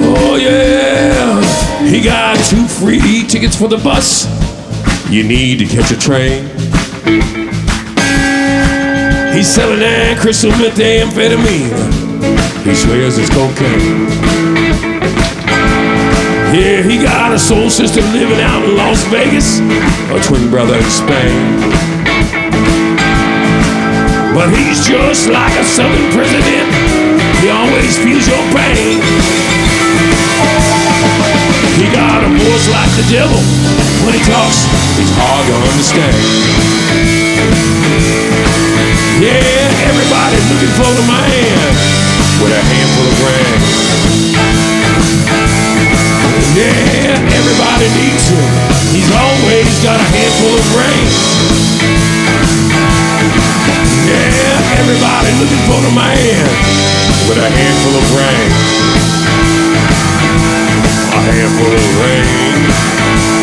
Oh 0.00 0.36
yeah. 0.36 1.86
He 1.86 2.00
got 2.02 2.42
two 2.46 2.66
free 2.66 3.26
tickets 3.28 3.56
for 3.56 3.68
the 3.68 3.76
bus. 3.76 4.24
You 5.10 5.24
need 5.24 5.58
to 5.58 5.66
catch 5.66 5.90
a 5.90 5.98
train. 5.98 6.46
He's 9.34 9.48
selling 9.48 9.80
that 9.80 10.16
crystal 10.18 10.52
methamphetamine. 10.52 11.95
He 12.66 12.74
swears 12.74 13.16
it's 13.16 13.30
cocaine. 13.30 14.10
Yeah, 16.50 16.82
he 16.82 16.98
got 16.98 17.32
a 17.32 17.38
soul 17.38 17.70
sister 17.70 18.02
living 18.10 18.40
out 18.40 18.64
in 18.64 18.74
Las 18.74 19.04
Vegas, 19.04 19.60
a 20.10 20.18
twin 20.26 20.50
brother 20.50 20.74
in 20.74 20.90
Spain. 20.90 21.62
But 24.34 24.50
he's 24.50 24.82
just 24.82 25.28
like 25.30 25.54
a 25.54 25.62
southern 25.62 26.10
president. 26.10 26.66
He 27.38 27.54
always 27.54 27.96
feels 28.02 28.26
your 28.26 28.42
pain. 28.50 28.98
He 31.78 31.86
got 31.94 32.24
a 32.26 32.30
voice 32.34 32.66
like 32.66 32.90
the 32.98 33.06
devil. 33.14 33.38
When 34.02 34.14
he 34.18 34.22
talks, 34.26 34.66
it's 34.98 35.14
hard 35.14 35.46
to 35.46 35.54
understand. 35.70 36.18
Yeah, 39.22 39.65
everybody 40.26 40.54
looking 40.54 40.74
for 40.74 40.90
the 40.90 41.06
man 41.06 41.70
with 42.42 42.50
a 42.50 42.62
handful 42.66 43.06
of 43.06 43.16
rain. 43.22 43.58
Yeah, 46.56 47.38
everybody 47.38 47.86
needs 47.94 48.26
him. 48.34 48.42
He's 48.90 49.10
always 49.14 49.70
got 49.84 50.00
a 50.00 50.08
handful 50.10 50.50
of 50.58 50.66
rain. 50.74 51.06
Yeah, 54.02 54.80
everybody 54.82 55.30
looking 55.38 55.62
for 55.70 55.78
the 55.86 55.92
man 55.94 56.46
with 57.28 57.38
a 57.38 57.50
handful 57.50 57.94
of 57.94 58.06
rain. 58.18 58.50
A 61.14 61.20
handful 61.22 61.70
of 61.70 61.86
rain. 62.02 63.35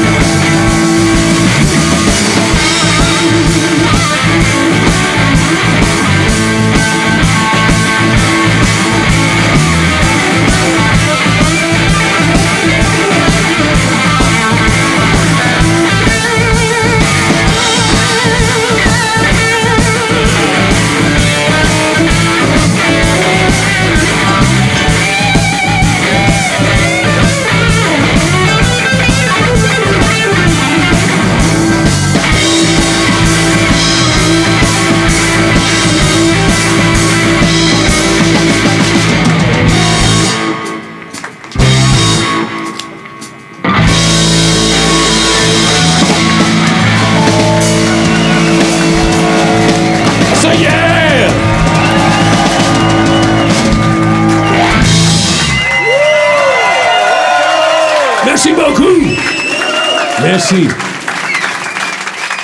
Merci. 60.53 60.69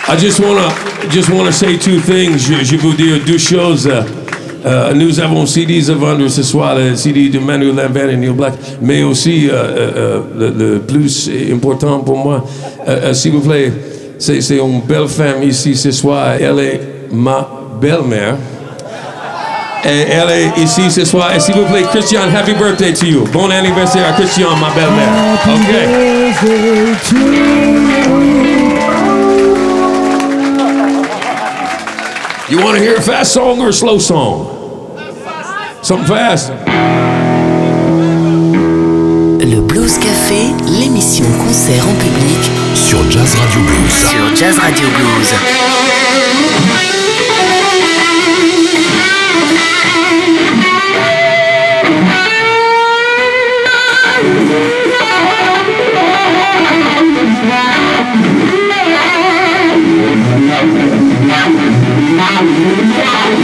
I 0.07 0.15
just 0.17 0.39
wanna 0.39 0.69
just 1.09 1.29
wanna 1.29 1.51
say 1.51 1.77
two 1.77 1.99
things. 1.99 2.47
Je, 2.47 2.63
je 2.63 2.77
veux 2.77 2.93
dire 2.93 3.19
deux 3.25 3.37
choses. 3.37 3.89
Euh, 4.65 4.93
nous 4.93 5.19
avons 5.19 5.45
CDs 5.45 5.89
à 5.89 5.93
vendre 5.93 6.27
ce 6.27 6.43
soir, 6.43 6.75
le 6.75 6.93
CD 6.95 7.29
de 7.29 7.39
Manu 7.39 7.71
Lambert 7.71 8.09
et 8.09 8.17
Neil 8.17 8.31
Black, 8.31 8.53
mais 8.81 9.03
aussi 9.03 9.47
euh, 9.49 9.53
euh, 9.53 10.19
le, 10.37 10.49
le 10.49 10.79
plus 10.79 11.29
important 11.53 11.99
pour 11.99 12.17
moi, 12.17 12.43
s'il 13.13 13.31
vous 13.31 13.39
plaît, 13.39 13.71
c'est 14.17 14.41
c'est 14.41 14.57
une 14.57 14.81
belle 14.81 15.07
femme 15.07 15.43
ici 15.43 15.75
ce 15.75 15.91
soir. 15.91 16.33
Elle 16.39 16.59
est 16.59 16.81
ma 17.11 17.47
belle-mère. 17.79 18.35
Et 19.85 20.07
elle 20.11 20.29
est 20.29 20.57
ici 20.61 20.91
ce 20.91 21.05
soir. 21.05 21.33
Et 21.33 21.39
s'il 21.39 21.55
vous 21.55 21.63
plaît, 21.63 21.83
Christian, 21.89 22.23
happy 22.35 22.51
birthday 22.53 22.91
to 22.93 23.05
you. 23.05 23.23
Bon 23.31 23.49
anniversaire 23.49 24.09
à 24.09 24.11
Christian, 24.13 24.49
ma 24.57 24.69
belle-mère. 24.71 25.39
OK. 25.47 25.55
You 32.49 32.57
want 32.63 32.77
to 32.77 32.83
hear 32.83 32.95
a 32.95 33.01
fast 33.01 33.33
song 33.33 33.61
or 33.61 33.69
a 33.69 33.73
slow 33.73 33.99
song? 33.99 34.97
Something 35.83 36.07
fast. 36.07 36.49
Le 39.39 39.61
Blues 39.61 39.99
Café, 39.99 40.47
l'émission 40.79 41.25
concert 41.37 41.87
en 41.87 41.93
public 41.93 42.49
sur 42.73 42.99
Jazz 43.11 43.35
Radio 43.35 43.61
Blues. 43.61 43.93
Sur 43.93 44.35
Jazz 44.35 44.57
Radio 44.57 44.87
Blues. 44.97 46.88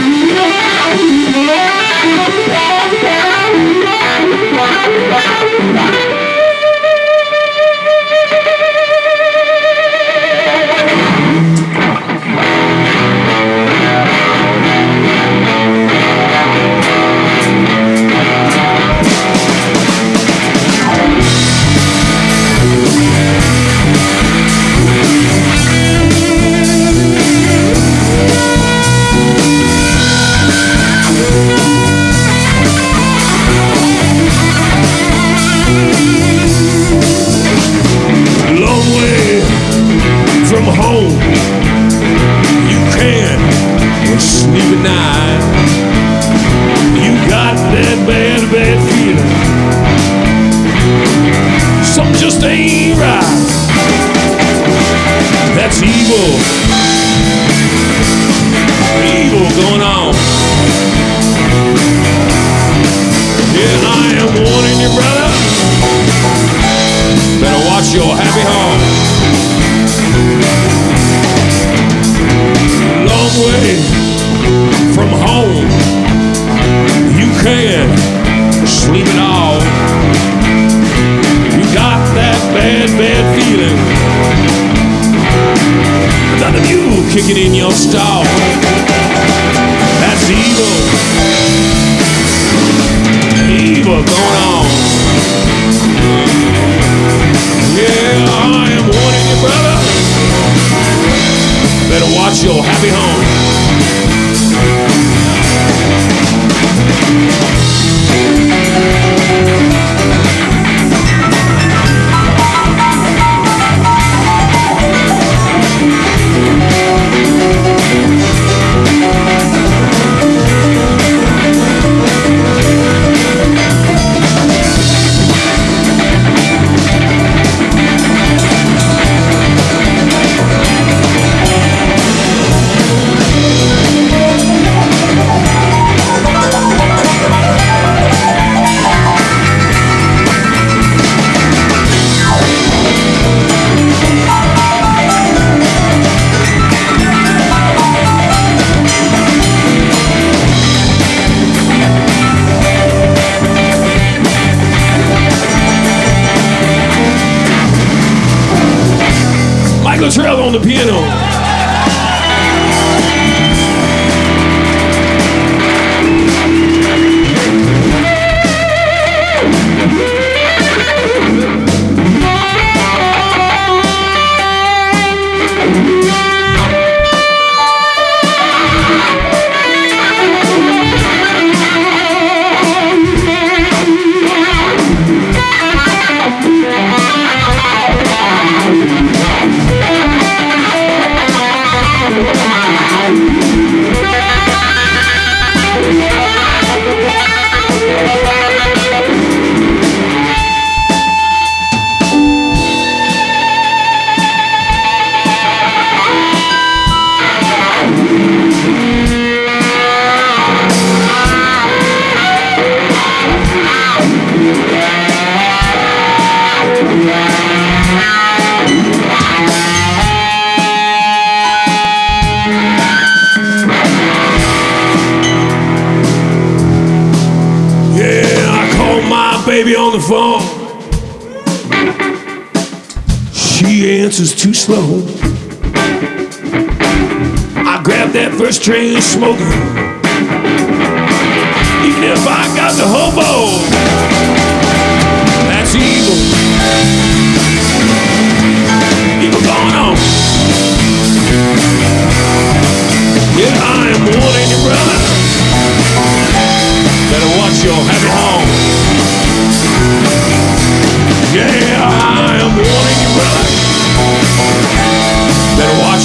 Thank 0.08 0.30
you. 5.90 5.95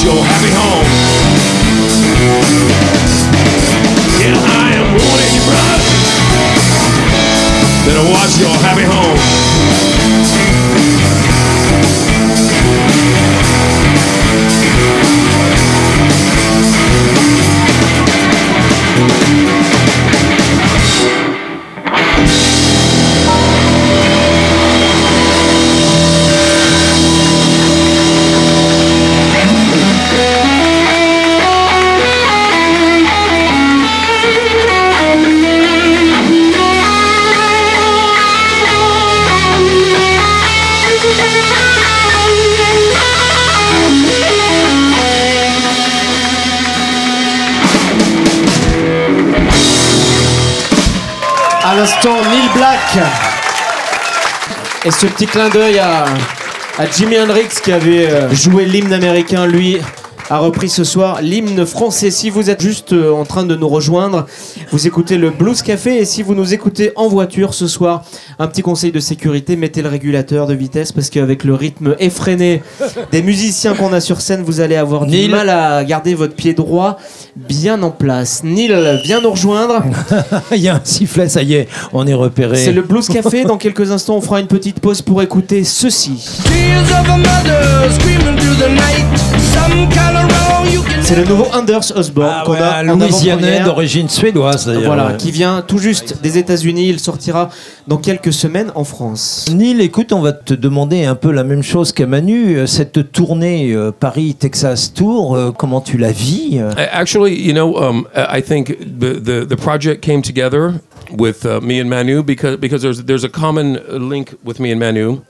your 0.03 0.23
happy 0.23 0.49
home. 0.49 0.85
Yeah, 4.19 4.33
I 4.33 4.73
am 4.73 4.87
warning 4.97 5.33
you, 5.35 5.41
brother, 5.45 5.77
that 7.85 7.97
I 7.97 8.11
watch 8.11 8.39
your 8.39 8.55
happy 8.65 8.83
home. 8.83 9.40
Et 54.83 54.91
ce 54.91 55.05
petit 55.05 55.25
clin 55.25 55.47
d'œil 55.49 55.79
à, 55.79 56.05
à 56.77 56.85
Jimi 56.91 57.17
Hendrix 57.17 57.47
qui 57.63 57.71
avait 57.71 58.09
euh, 58.09 58.33
joué 58.33 58.65
l'hymne 58.65 58.91
américain, 58.91 59.45
lui 59.45 59.77
a 60.29 60.39
repris 60.39 60.67
ce 60.69 60.83
soir 60.83 61.21
l'hymne 61.21 61.65
français. 61.65 62.11
Si 62.11 62.29
vous 62.29 62.49
êtes 62.49 62.61
juste 62.61 62.91
euh, 62.91 63.11
en 63.11 63.23
train 63.23 63.43
de 63.43 63.55
nous 63.55 63.69
rejoindre, 63.69 64.25
vous 64.71 64.87
écoutez 64.87 65.17
le 65.17 65.29
Blues 65.29 65.61
Café 65.61 65.97
et 65.97 66.05
si 66.05 66.21
vous 66.21 66.35
nous 66.35 66.53
écoutez 66.53 66.91
en 66.95 67.07
voiture 67.07 67.53
ce 67.53 67.67
soir, 67.67 68.03
un 68.41 68.47
petit 68.47 68.63
conseil 68.63 68.91
de 68.91 68.99
sécurité, 68.99 69.55
mettez 69.55 69.83
le 69.83 69.89
régulateur 69.89 70.47
de 70.47 70.55
vitesse 70.55 70.91
parce 70.91 71.11
qu'avec 71.11 71.43
le 71.43 71.53
rythme 71.53 71.95
effréné 71.99 72.63
des 73.11 73.21
musiciens 73.21 73.75
qu'on 73.75 73.93
a 73.93 73.99
sur 73.99 74.19
scène, 74.19 74.41
vous 74.41 74.61
allez 74.61 74.75
avoir 74.75 75.05
du 75.05 75.27
mal 75.29 75.47
à 75.49 75.83
garder 75.83 76.15
votre 76.15 76.33
pied 76.33 76.53
droit 76.53 76.97
bien 77.35 77.83
en 77.83 77.91
place. 77.91 78.41
Neil 78.43 78.73
vient 79.03 79.21
nous 79.21 79.29
rejoindre. 79.31 79.83
Il 80.51 80.57
y 80.57 80.69
a 80.69 80.75
un 80.75 80.81
sifflet, 80.83 81.29
ça 81.29 81.43
y 81.43 81.53
est, 81.53 81.67
on 81.93 82.07
est 82.07 82.15
repéré. 82.15 82.57
C'est 82.57 82.71
le 82.71 82.81
Blues 82.81 83.07
Café. 83.07 83.43
Dans 83.43 83.57
quelques 83.57 83.91
instants, 83.91 84.15
on 84.17 84.21
fera 84.21 84.39
une 84.39 84.47
petite 84.47 84.79
pause 84.79 85.03
pour 85.03 85.21
écouter 85.21 85.63
ceci. 85.63 86.41
C'est 91.01 91.15
le 91.15 91.25
nouveau 91.25 91.47
Anders 91.53 91.91
Osborne 91.95 92.33
Ah 92.33 92.43
qu'on 92.45 92.53
ouais, 92.53 92.59
a 92.59 92.83
Louisianais 92.83 93.61
d'origine 93.61 94.07
suédoise 94.07 94.65
d'ailleurs. 94.65 94.83
Voilà, 94.85 95.07
Ouais. 95.07 95.17
qui 95.17 95.31
vient 95.31 95.61
tout 95.65 95.77
juste 95.77 96.21
des 96.21 96.37
États-Unis. 96.37 96.87
Il 96.89 96.99
sortira 96.99 97.49
dans 97.87 97.97
quelques 97.97 98.30
semaines 98.31 98.71
en 98.75 98.83
France. 98.83 99.47
Neil, 99.53 99.81
écoute, 99.81 100.13
on 100.13 100.21
va 100.21 100.33
te 100.33 100.53
demander 100.53 101.05
un 101.05 101.15
peu 101.15 101.31
la 101.31 101.43
même 101.43 101.63
chose 101.63 101.91
qu'à 101.91 102.05
Manu. 102.05 102.57
Euh, 102.57 102.67
Cette 102.67 103.11
tournée 103.11 103.73
euh, 103.73 103.91
Paris-Texas 103.91 104.93
Tour, 104.93 105.35
euh, 105.35 105.51
comment 105.51 105.81
tu 105.81 105.97
la 105.97 106.11
vis 106.11 106.59
Actually, 106.91 107.35
you 107.35 107.53
know, 107.53 107.77
um, 107.77 108.07
I 108.15 108.41
think 108.41 108.77
the, 108.79 109.19
the, 109.19 109.45
the 109.45 109.55
project 109.55 110.01
came 110.01 110.21
together 110.21 110.73
with 111.17 111.45
uh, 111.45 111.59
me 111.61 111.79
and 111.79 111.89
Manu 111.89 112.23
because 112.23 112.57
because 112.57 112.81
there's 112.81 113.03
there's 113.03 113.23
a 113.23 113.29
common 113.29 113.79
link 113.89 114.33
with 114.43 114.59
me 114.59 114.71
and 114.71 114.79
Manu, 114.79 115.21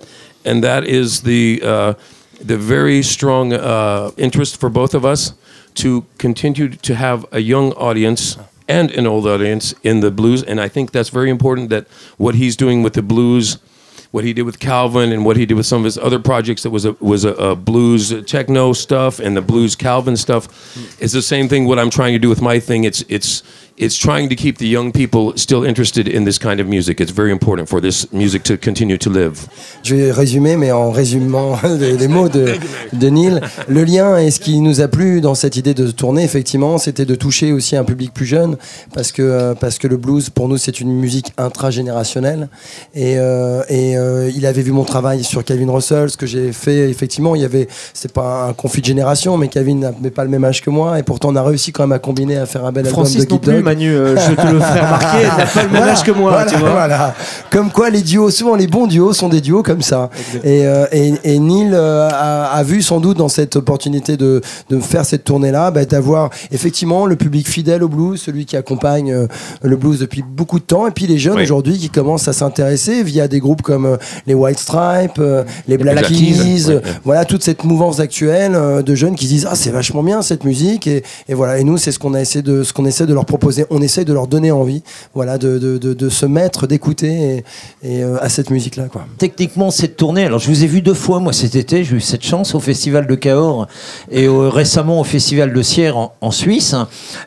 and 0.46 0.64
that 0.64 0.84
is 0.84 1.22
the 1.22 1.62
uh, 1.64 1.94
the 2.44 2.58
very 2.58 3.02
strong 3.04 3.54
uh, 3.54 4.12
interest 4.18 4.60
for 4.60 4.70
both 4.70 4.94
of 4.94 5.06
us 5.06 5.34
to 5.76 6.06
continue 6.18 6.70
to 6.70 6.96
have 6.96 7.26
a 7.32 7.40
young 7.40 7.72
audience 7.74 8.38
and 8.68 8.92
an 8.92 9.08
old 9.08 9.28
audience 9.28 9.74
in 9.84 10.00
the 10.00 10.12
blues, 10.12 10.44
and 10.44 10.60
I 10.60 10.68
think 10.68 10.92
that's 10.92 11.10
very 11.10 11.30
important. 11.30 11.70
That 11.70 11.88
what 12.18 12.36
he's 12.36 12.56
doing 12.56 12.84
with 12.84 12.94
the 12.94 13.02
blues 13.02 13.58
what 14.12 14.26
he 14.26 14.34
did 14.34 14.44
with 14.44 14.60
Calvin 14.60 15.12
and 15.12 15.26
what 15.26 15.38
he 15.38 15.46
did 15.46 15.56
with 15.56 15.66
some 15.66 15.80
of 15.80 15.86
his 15.86 15.98
other 15.98 16.20
projects 16.20 16.64
that 16.64 16.70
was 16.70 16.86
a 16.86 16.94
was 17.00 17.24
a, 17.26 17.34
a 17.34 17.56
blues 17.56 18.14
techno 18.26 18.74
stuff 18.74 19.20
and 19.20 19.36
the 19.36 19.42
blues 19.42 19.76
Calvin 19.76 20.18
stuff 20.18 20.48
is 21.02 21.14
the 21.14 21.22
same 21.22 21.48
thing 21.48 21.66
what 21.66 21.80
I'm 21.80 21.90
trying 21.90 22.14
to 22.14 22.20
do 22.20 22.30
with 22.30 22.42
my 22.42 22.60
thing 22.60 22.84
it's 22.84 23.04
it's 23.08 23.42
it's 23.82 23.98
trying 23.98 24.30
to 24.30 24.36
keep 24.36 24.58
the 24.58 24.68
young 24.68 24.92
people 24.92 25.34
still 25.36 25.64
interested 25.66 26.08
in 26.08 26.24
this 26.24 26.38
kind 26.38 26.60
of 26.60 26.68
music 26.68 27.02
it's 27.02 27.12
very 27.12 27.32
important 27.32 27.68
for 27.68 27.82
this 27.82 28.12
music 28.14 28.44
to 28.44 28.58
continue 28.58 28.98
to 28.98 29.10
live 29.10 29.48
Je 29.84 29.96
vais 29.96 30.12
résumer, 30.12 30.58
mais 30.58 30.72
en 30.72 30.92
résumant 30.92 31.58
les, 31.80 31.98
les 31.98 32.08
mots 32.08 32.30
de, 32.30 32.54
de 32.94 33.10
Neil. 33.10 33.40
Le 33.68 33.84
lien 33.84 34.18
et 34.18 34.32
ce 34.32 34.40
qui 34.40 34.60
nous 34.60 34.82
a 34.82 34.88
plu 34.88 35.22
dans 35.22 35.36
cette 35.36 35.56
idée 35.56 35.74
de 35.74 35.90
tourner, 35.90 36.24
effectivement, 36.24 36.78
c'était 36.78 37.06
de 37.06 37.16
toucher 37.16 37.52
aussi 37.52 37.76
un 37.76 37.84
public 37.84 38.14
plus 38.14 38.26
jeune, 38.26 38.58
parce 38.94 39.12
que, 39.12 39.22
euh, 39.22 39.54
parce 39.56 39.78
que 39.78 39.88
le 39.88 39.98
blues, 39.98 40.30
pour 40.30 40.48
nous, 40.48 40.58
c'est 40.58 40.80
une 40.80 40.94
musique 40.94 41.34
intragénérationnelle. 41.38 42.50
Et, 42.94 43.18
euh, 43.18 43.64
et 43.70 43.98
euh, 43.98 44.30
il 44.36 44.46
avait 44.46 44.62
vu 44.62 44.72
mon 44.72 44.84
travail 44.84 45.24
sur 45.24 45.44
Calvin 45.44 45.72
Russell, 45.72 46.10
ce 46.10 46.18
que 46.18 46.26
j'ai 46.26 46.52
fait, 46.52 46.90
effectivement, 46.90 47.36
il 47.36 47.42
y 47.42 47.46
avait, 47.46 47.68
c'est 47.94 48.14
pas 48.14 48.46
un 48.48 48.54
conflit 48.54 48.82
de 48.82 48.88
génération, 48.88 49.38
mais 49.38 49.48
Calvin 49.48 49.76
n'avait 49.76 50.12
pas 50.12 50.24
le 50.24 50.30
même 50.30 50.44
âge 50.44 50.62
que 50.62 50.70
moi, 50.70 51.00
et 51.00 51.04
pourtant 51.04 51.30
on 51.30 51.36
a 51.36 51.44
réussi 51.44 51.72
quand 51.72 51.84
même 51.84 51.92
à 51.92 52.00
combiner, 52.00 52.38
à 52.38 52.46
faire 52.46 52.66
un 52.66 52.72
bel 52.72 52.86
album 52.86 53.04
de 53.04 53.10
Francis 53.10 53.28
Manu, 53.72 53.90
euh, 53.96 54.18
je 54.18 54.34
te 54.34 54.48
le 54.48 54.60
ferai 54.60 54.80
remarquer, 54.82 55.18
il 55.22 55.28
n'a 55.38 55.46
pas 55.46 55.64
le 55.64 55.70
même 55.70 55.78
Voilà, 55.78 55.92
âge 55.94 56.04
que 56.04 56.12
moi, 56.12 56.32
voilà, 56.32 56.52
tu 56.52 56.58
vois. 56.58 56.70
voilà. 56.72 57.16
Comme 57.50 57.72
quoi, 57.72 57.90
les 57.90 58.02
duos, 58.02 58.30
souvent 58.30 58.56
les 58.56 58.68
bons 58.68 58.88
duos 58.88 59.14
sont 59.14 59.30
des 59.30 59.40
duos 59.42 59.64
comme 59.64 59.82
ça. 59.82 60.10
Et, 60.44 60.66
euh, 60.68 60.86
et, 60.92 61.14
et 61.24 61.40
Neil 61.40 61.72
euh, 61.74 62.10
a, 62.12 62.52
a 62.52 62.64
vu 62.64 62.82
sans 62.82 63.00
doute 63.00 63.18
dans 63.18 63.30
cette 63.30 63.56
opportunité 63.56 64.18
de, 64.18 64.42
de 64.70 64.80
faire 64.80 65.06
cette 65.06 65.24
tournée-là, 65.24 65.72
bah, 65.72 65.86
d'avoir 65.86 66.30
effectivement 66.52 67.06
le 67.06 67.16
public 67.16 67.48
fidèle 67.48 67.84
au 67.84 67.88
blues, 67.88 68.22
celui 68.22 68.46
qui 68.46 68.58
accompagne 68.58 69.12
euh, 69.14 69.28
le 69.62 69.76
blues 69.78 70.00
depuis 70.00 70.22
beaucoup 70.28 70.60
de 70.60 70.66
temps, 70.66 70.88
et 70.88 70.92
puis 70.92 71.08
les 71.08 71.18
jeunes 71.18 71.38
Oui. 71.38 71.44
aujourd'hui 71.44 71.78
qui 71.78 71.90
commencent 71.90 72.28
à 72.28 72.34
s'intéresser 72.34 73.04
via 73.04 73.28
des 73.28 73.40
groupes 73.40 73.62
comme 73.62 73.86
euh, 73.86 73.98
les 74.28 74.34
White 74.34 74.60
Stripes, 74.60 75.20
euh, 75.20 75.44
les 75.68 75.78
Black 75.78 76.02
Keys, 76.08 76.16
Keys, 76.16 76.68
ouais, 76.68 76.74
euh, 76.74 76.76
ouais. 76.80 76.82
voilà 77.06 77.26
toute 77.26 77.44
cette 77.44 77.64
mouvance 77.64 78.00
actuelle 78.00 78.54
euh, 78.56 78.82
de 78.82 78.96
jeunes 78.96 79.16
qui 79.16 79.26
se 79.26 79.30
disent 79.32 79.48
ah 79.50 79.56
c'est 79.56 79.70
vachement 79.72 80.04
bien 80.04 80.22
cette 80.22 80.44
musique 80.44 80.88
et, 80.88 81.04
et 81.30 81.34
voilà 81.34 81.58
et 81.60 81.64
nous 81.64 81.78
c'est 81.78 81.92
ce 81.92 82.00
qu'on 82.00 82.14
a 82.14 82.22
essayé 82.22 82.42
de 82.42 82.64
ce 82.64 82.74
qu'on 82.74 82.86
essaie 82.86 83.06
de 83.06 83.14
leur 83.14 83.26
proposer 83.26 83.51
on 83.70 83.82
essaie 83.82 84.06
de 84.06 84.14
leur 84.14 84.28
donner 84.28 84.52
envie 84.52 84.84
voilà 85.14 85.38
de, 85.38 85.58
de, 85.58 85.78
de, 85.78 85.94
de 85.94 86.10
se 86.10 86.26
mettre 86.26 86.68
d'écouter 86.68 87.44
et, 87.84 87.98
et, 87.98 88.04
euh, 88.04 88.18
à 88.22 88.30
cette 88.30 88.50
musique 88.50 88.76
là 88.76 88.86
quoi 88.86 89.06
Techniquement, 89.18 89.72
cette 89.72 89.98
tournée, 89.98 90.26
alors 90.26 90.40
je 90.40 90.48
vous 90.48 90.64
ai 90.64 90.68
vu 90.68 90.82
deux 90.82 90.94
fois, 90.94 91.20
moi 91.20 91.34
cet 91.34 91.56
été, 91.56 91.84
j'ai 91.84 91.96
eu 91.98 92.02
cette 92.02 92.24
chance 92.24 92.56
au 92.56 92.60
Festival 92.60 93.08
de 93.08 93.16
Cahors 93.16 93.68
et 94.10 94.28
récemment 94.28 95.00
au 95.00 95.04
Festival 95.04 95.54
de 95.54 95.62
Sierre 95.62 95.98
en, 95.98 96.14
en 96.22 96.32
Suisse. 96.32 96.76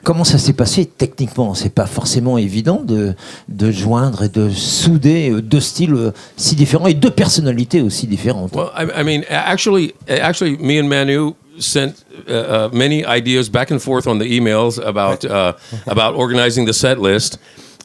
Comment 0.03 0.25
ça 0.25 0.39
s'est 0.39 0.53
passé 0.53 0.87
techniquement? 0.87 1.55
C'est 1.55 1.73
pas 1.75 1.87
forcément 1.87 2.39
évident 2.39 2.83
de, 2.85 3.15
de 3.49 3.71
joindre 3.71 4.25
et 4.25 4.29
de 4.29 4.51
souder 4.51 5.31
deux 5.43 5.61
styles 5.61 5.95
euh, 5.95 6.11
si 6.37 6.55
différents 6.57 6.87
et 6.87 6.95
deux 6.95 7.11
personnalités 7.11 7.81
aussi 7.83 8.07
différentes. 8.07 8.53
well 8.55 8.69
I, 8.77 8.87
I 9.01 9.05
mean 9.05 9.23
actually 9.29 9.95
actually 10.09 10.57
me 10.59 10.81
and 10.81 10.88
Manu 10.88 11.33
sent 11.59 12.05
uh, 12.29 12.33
uh, 12.33 12.71
many 12.73 13.05
ideas 13.05 13.48
back 13.48 13.71
and 13.71 13.83
forth 13.83 14.07
on 14.07 14.19
the 14.19 14.38
emails 14.38 14.85
about 14.85 15.25
uh, 15.25 15.55
about 15.87 16.15
organizing 16.15 16.67
the 16.67 16.75
set 16.75 16.98
list. 16.98 17.38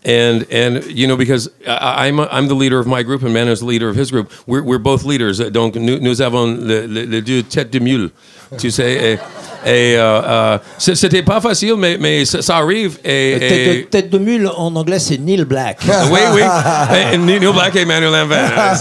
And 0.05 0.45
and 0.49 0.86
you 0.86 1.07
know 1.07 1.17
because 1.17 1.49
I, 1.67 2.07
I'm 2.07 2.22
I'm 2.22 2.47
the 2.47 2.55
leader 2.55 2.80
of 2.80 2.88
my 2.88 3.03
group 3.03 3.22
and 3.22 3.34
Manu 3.34 3.51
is 3.51 3.59
the 3.59 3.65
leader 3.65 3.89
of 3.89 3.97
his 3.97 4.11
group. 4.11 4.32
We're, 4.47 4.63
we're 4.63 4.80
both 4.80 5.03
leaders. 5.03 5.39
Donc 5.39 5.76
nous, 5.76 5.99
nous 5.99 6.22
avons 6.22 6.45
le, 6.57 6.86
le, 6.88 7.05
le 7.05 7.22
deux 7.22 7.43
têtes 7.43 7.72
de 7.72 7.80
mule 7.80 8.11
tu 8.57 8.72
sais 8.72 9.13
et, 9.13 9.20
et 9.66 9.95
euh, 9.97 10.22
euh, 10.28 10.57
c'était 10.78 11.24
pas 11.24 11.41
facile 11.41 11.76
mais 11.78 11.97
mais 11.99 12.26
ça, 12.26 12.41
ça 12.41 12.57
arrive 12.57 12.97
et, 13.03 13.32
et- 13.34 13.39
Tête, 13.39 13.68
de, 13.68 13.82
tête 13.89 14.10
de 14.10 14.18
mule 14.18 14.49
en 14.55 14.76
anglais, 14.76 14.99
c'est 14.99 15.18
Neil 15.18 15.43
Black. 15.45 15.80
oui, 16.12 16.20
oui. 16.34 16.41
Et 17.14 17.18
Neil 17.18 17.39
Black 17.39 17.76
et 17.76 17.86
Manuel 17.86 18.12
Lambert. 18.12 18.76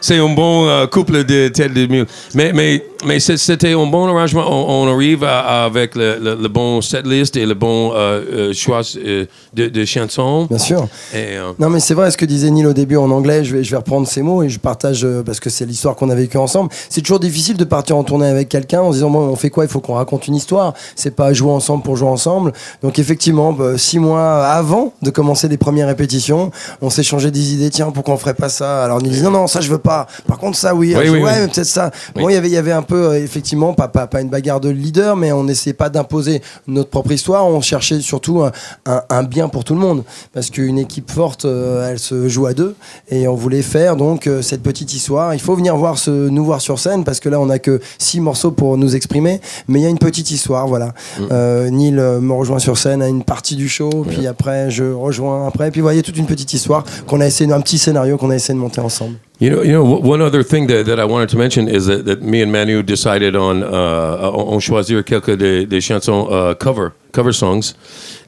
C'est- 0.00 0.18
un 0.18 0.28
bon 0.34 0.66
euh, 0.66 0.86
couple 0.86 1.24
de 1.24 1.48
tête 1.48 1.72
de 1.74 1.86
mule. 1.86 2.06
Mais, 2.34 2.52
mais, 2.54 2.82
mais 3.04 3.20
c'est- 3.20 3.36
c'était 3.36 3.72
un 3.72 3.86
bon 3.86 4.06
arrangement. 4.08 4.44
On, 4.48 4.84
on 4.88 4.94
arrive 4.94 5.24
à- 5.24 5.64
avec 5.64 5.94
le, 5.94 6.18
le- 6.20 6.34
le 6.40 6.48
bon 6.48 6.80
setlist 6.80 7.36
et 7.36 7.44
le 7.46 7.54
bon 7.54 7.92
euh, 7.94 8.22
euh, 8.32 8.52
choix 8.52 8.80
euh, 8.96 9.26
de, 9.54 9.68
de 9.68 9.84
chansons. 9.84 10.46
bien 10.46 10.58
sûr 10.58 10.88
Et, 11.14 11.36
euh, 11.36 11.52
Non, 11.58 11.68
mais 11.70 11.80
c'est 11.80 11.94
vrai 11.94 12.10
ce 12.10 12.16
que 12.16 12.24
disait 12.24 12.50
Neil 12.50 12.66
au 12.66 12.72
début 12.72 12.96
en 12.96 13.10
anglais. 13.10 13.44
Je 13.44 13.56
vais, 13.56 13.64
je 13.64 13.70
vais 13.70 13.76
reprendre 13.76 14.06
ces 14.06 14.22
mots 14.22 14.42
et 14.42 14.48
je 14.48 14.58
partage 14.58 15.04
euh, 15.04 15.22
parce 15.22 15.40
que 15.40 15.50
c'est 15.50 15.66
l'histoire 15.66 15.96
qu'on 15.96 16.10
a 16.10 16.14
vécue 16.14 16.38
ensemble. 16.38 16.70
C'est 16.88 17.02
toujours 17.02 17.20
difficile 17.20 17.56
de 17.56 17.64
partir 17.64 17.96
en 17.96 18.04
tournée 18.04 18.28
avec 18.28 18.48
quelqu'un 18.48 18.80
en 18.80 18.90
se 18.90 18.96
disant 18.96 19.10
bon, 19.10 19.20
on 19.28 19.36
fait 19.36 19.49
quoi 19.50 19.64
Il 19.64 19.70
faut 19.70 19.80
qu'on 19.80 19.94
raconte 19.94 20.26
une 20.28 20.34
histoire. 20.34 20.74
C'est 20.96 21.14
pas 21.14 21.32
jouer 21.32 21.50
ensemble 21.50 21.82
pour 21.82 21.96
jouer 21.96 22.08
ensemble. 22.08 22.52
Donc 22.82 22.98
effectivement, 22.98 23.52
bah, 23.52 23.76
six 23.78 23.98
mois 23.98 24.46
avant 24.46 24.92
de 25.02 25.10
commencer 25.10 25.48
les 25.48 25.56
premières 25.58 25.88
répétitions, 25.88 26.50
on 26.80 26.90
s'est 26.90 27.02
changé 27.02 27.30
des 27.30 27.54
idées. 27.54 27.70
Tiens, 27.70 27.90
pourquoi 27.90 28.14
on 28.14 28.16
ferait 28.18 28.34
pas 28.34 28.48
ça? 28.48 28.84
Alors 28.84 29.02
Neil 29.02 29.12
dit 29.12 29.22
non, 29.22 29.30
non, 29.30 29.46
ça 29.46 29.60
je 29.60 29.70
veux 29.70 29.78
pas. 29.78 30.06
Par 30.26 30.38
contre, 30.38 30.56
ça 30.56 30.74
oui. 30.74 30.94
Oui, 30.96 31.04
oui, 31.04 31.10
ouais, 31.10 31.22
oui. 31.22 31.30
mais 31.42 31.46
peut-être 31.48 31.66
ça. 31.66 31.90
Bon, 32.14 32.28
il 32.28 32.34
y 32.34 32.36
avait, 32.36 32.48
il 32.48 32.52
y 32.54 32.56
avait 32.56 32.72
un 32.72 32.82
peu 32.82 33.10
euh, 33.10 33.22
effectivement 33.22 33.74
pas, 33.74 33.88
pas, 33.88 34.06
pas 34.06 34.20
une 34.20 34.28
bagarre 34.28 34.60
de 34.60 34.68
leader, 34.70 35.16
mais 35.16 35.32
on 35.32 35.44
n'essayait 35.44 35.74
pas 35.74 35.88
d'imposer 35.90 36.42
notre 36.66 36.90
propre 36.90 37.12
histoire. 37.12 37.46
On 37.46 37.60
cherchait 37.60 38.00
surtout 38.00 38.42
un, 38.42 38.52
un- 38.86 39.02
un 39.10 39.22
bien 39.22 39.48
pour 39.48 39.64
tout 39.64 39.74
le 39.74 39.80
monde, 39.80 40.04
parce 40.32 40.50
qu'une 40.50 40.78
équipe 40.78 41.10
forte, 41.10 41.44
euh, 41.44 41.90
elle 41.90 41.98
se 41.98 42.28
joue 42.28 42.46
à 42.46 42.54
deux, 42.54 42.74
et 43.10 43.28
on 43.28 43.34
voulait 43.34 43.62
faire 43.62 43.96
donc 43.96 44.26
euh, 44.26 44.42
cette 44.42 44.62
petite 44.62 44.92
histoire. 44.94 45.34
Il 45.34 45.40
faut 45.40 45.54
venir 45.54 45.76
voir 45.76 45.98
ce, 45.98 46.10
nous 46.28 46.44
voir 46.44 46.60
sur 46.60 46.78
scène, 46.78 47.04
parce 47.04 47.20
que 47.20 47.28
là 47.28 47.40
on 47.40 47.50
a 47.50 47.58
que 47.58 47.80
six 47.98 48.20
morceaux 48.20 48.50
pour 48.50 48.76
nous 48.76 48.96
exprimer, 48.96 49.39
mais 49.68 49.80
il 49.80 49.82
y 49.82 49.86
a 49.86 49.88
une 49.88 49.98
petite 49.98 50.30
histoire, 50.30 50.66
voilà. 50.66 50.94
Euh, 51.30 51.70
Neil 51.70 51.98
euh, 51.98 52.20
me 52.20 52.32
rejoint 52.32 52.58
sur 52.58 52.78
scène 52.78 53.02
à 53.02 53.08
une 53.08 53.24
partie 53.24 53.56
du 53.56 53.68
show, 53.68 53.90
puis 54.08 54.26
après 54.26 54.70
je 54.70 54.84
rejoins 54.84 55.46
après, 55.46 55.70
puis 55.70 55.80
vous 55.80 55.86
voyez 55.86 56.02
toute 56.02 56.16
une 56.16 56.26
petite 56.26 56.52
histoire 56.52 56.84
qu'on 57.06 57.20
a 57.20 57.26
essayé, 57.26 57.52
un 57.52 57.60
petit 57.60 57.78
scénario 57.78 58.16
qu'on 58.16 58.30
a 58.30 58.36
essayé 58.36 58.54
de 58.54 58.60
monter 58.60 58.80
ensemble. 58.80 59.16
You 59.40 59.48
know, 59.48 59.62
you 59.62 59.72
know, 59.72 59.82
one 59.82 60.20
other 60.20 60.44
thing 60.44 60.66
that, 60.66 60.84
that 60.84 60.98
I 60.98 61.04
wanted 61.04 61.30
to 61.30 61.38
mention 61.38 61.66
is 61.66 61.86
that, 61.86 62.04
that 62.04 62.20
me 62.20 62.42
and 62.42 62.52
Manu 62.52 62.82
decided 62.82 63.34
on 63.34 63.62
uh, 63.62 64.30
on 64.34 64.54
on 64.54 64.60
choisir 64.60 65.02
quelques 65.02 65.34
des, 65.38 65.64
des 65.64 65.80
chansons 65.80 66.28
uh, 66.30 66.54
cover 66.54 66.92
cover 67.12 67.32
songs, 67.32 67.74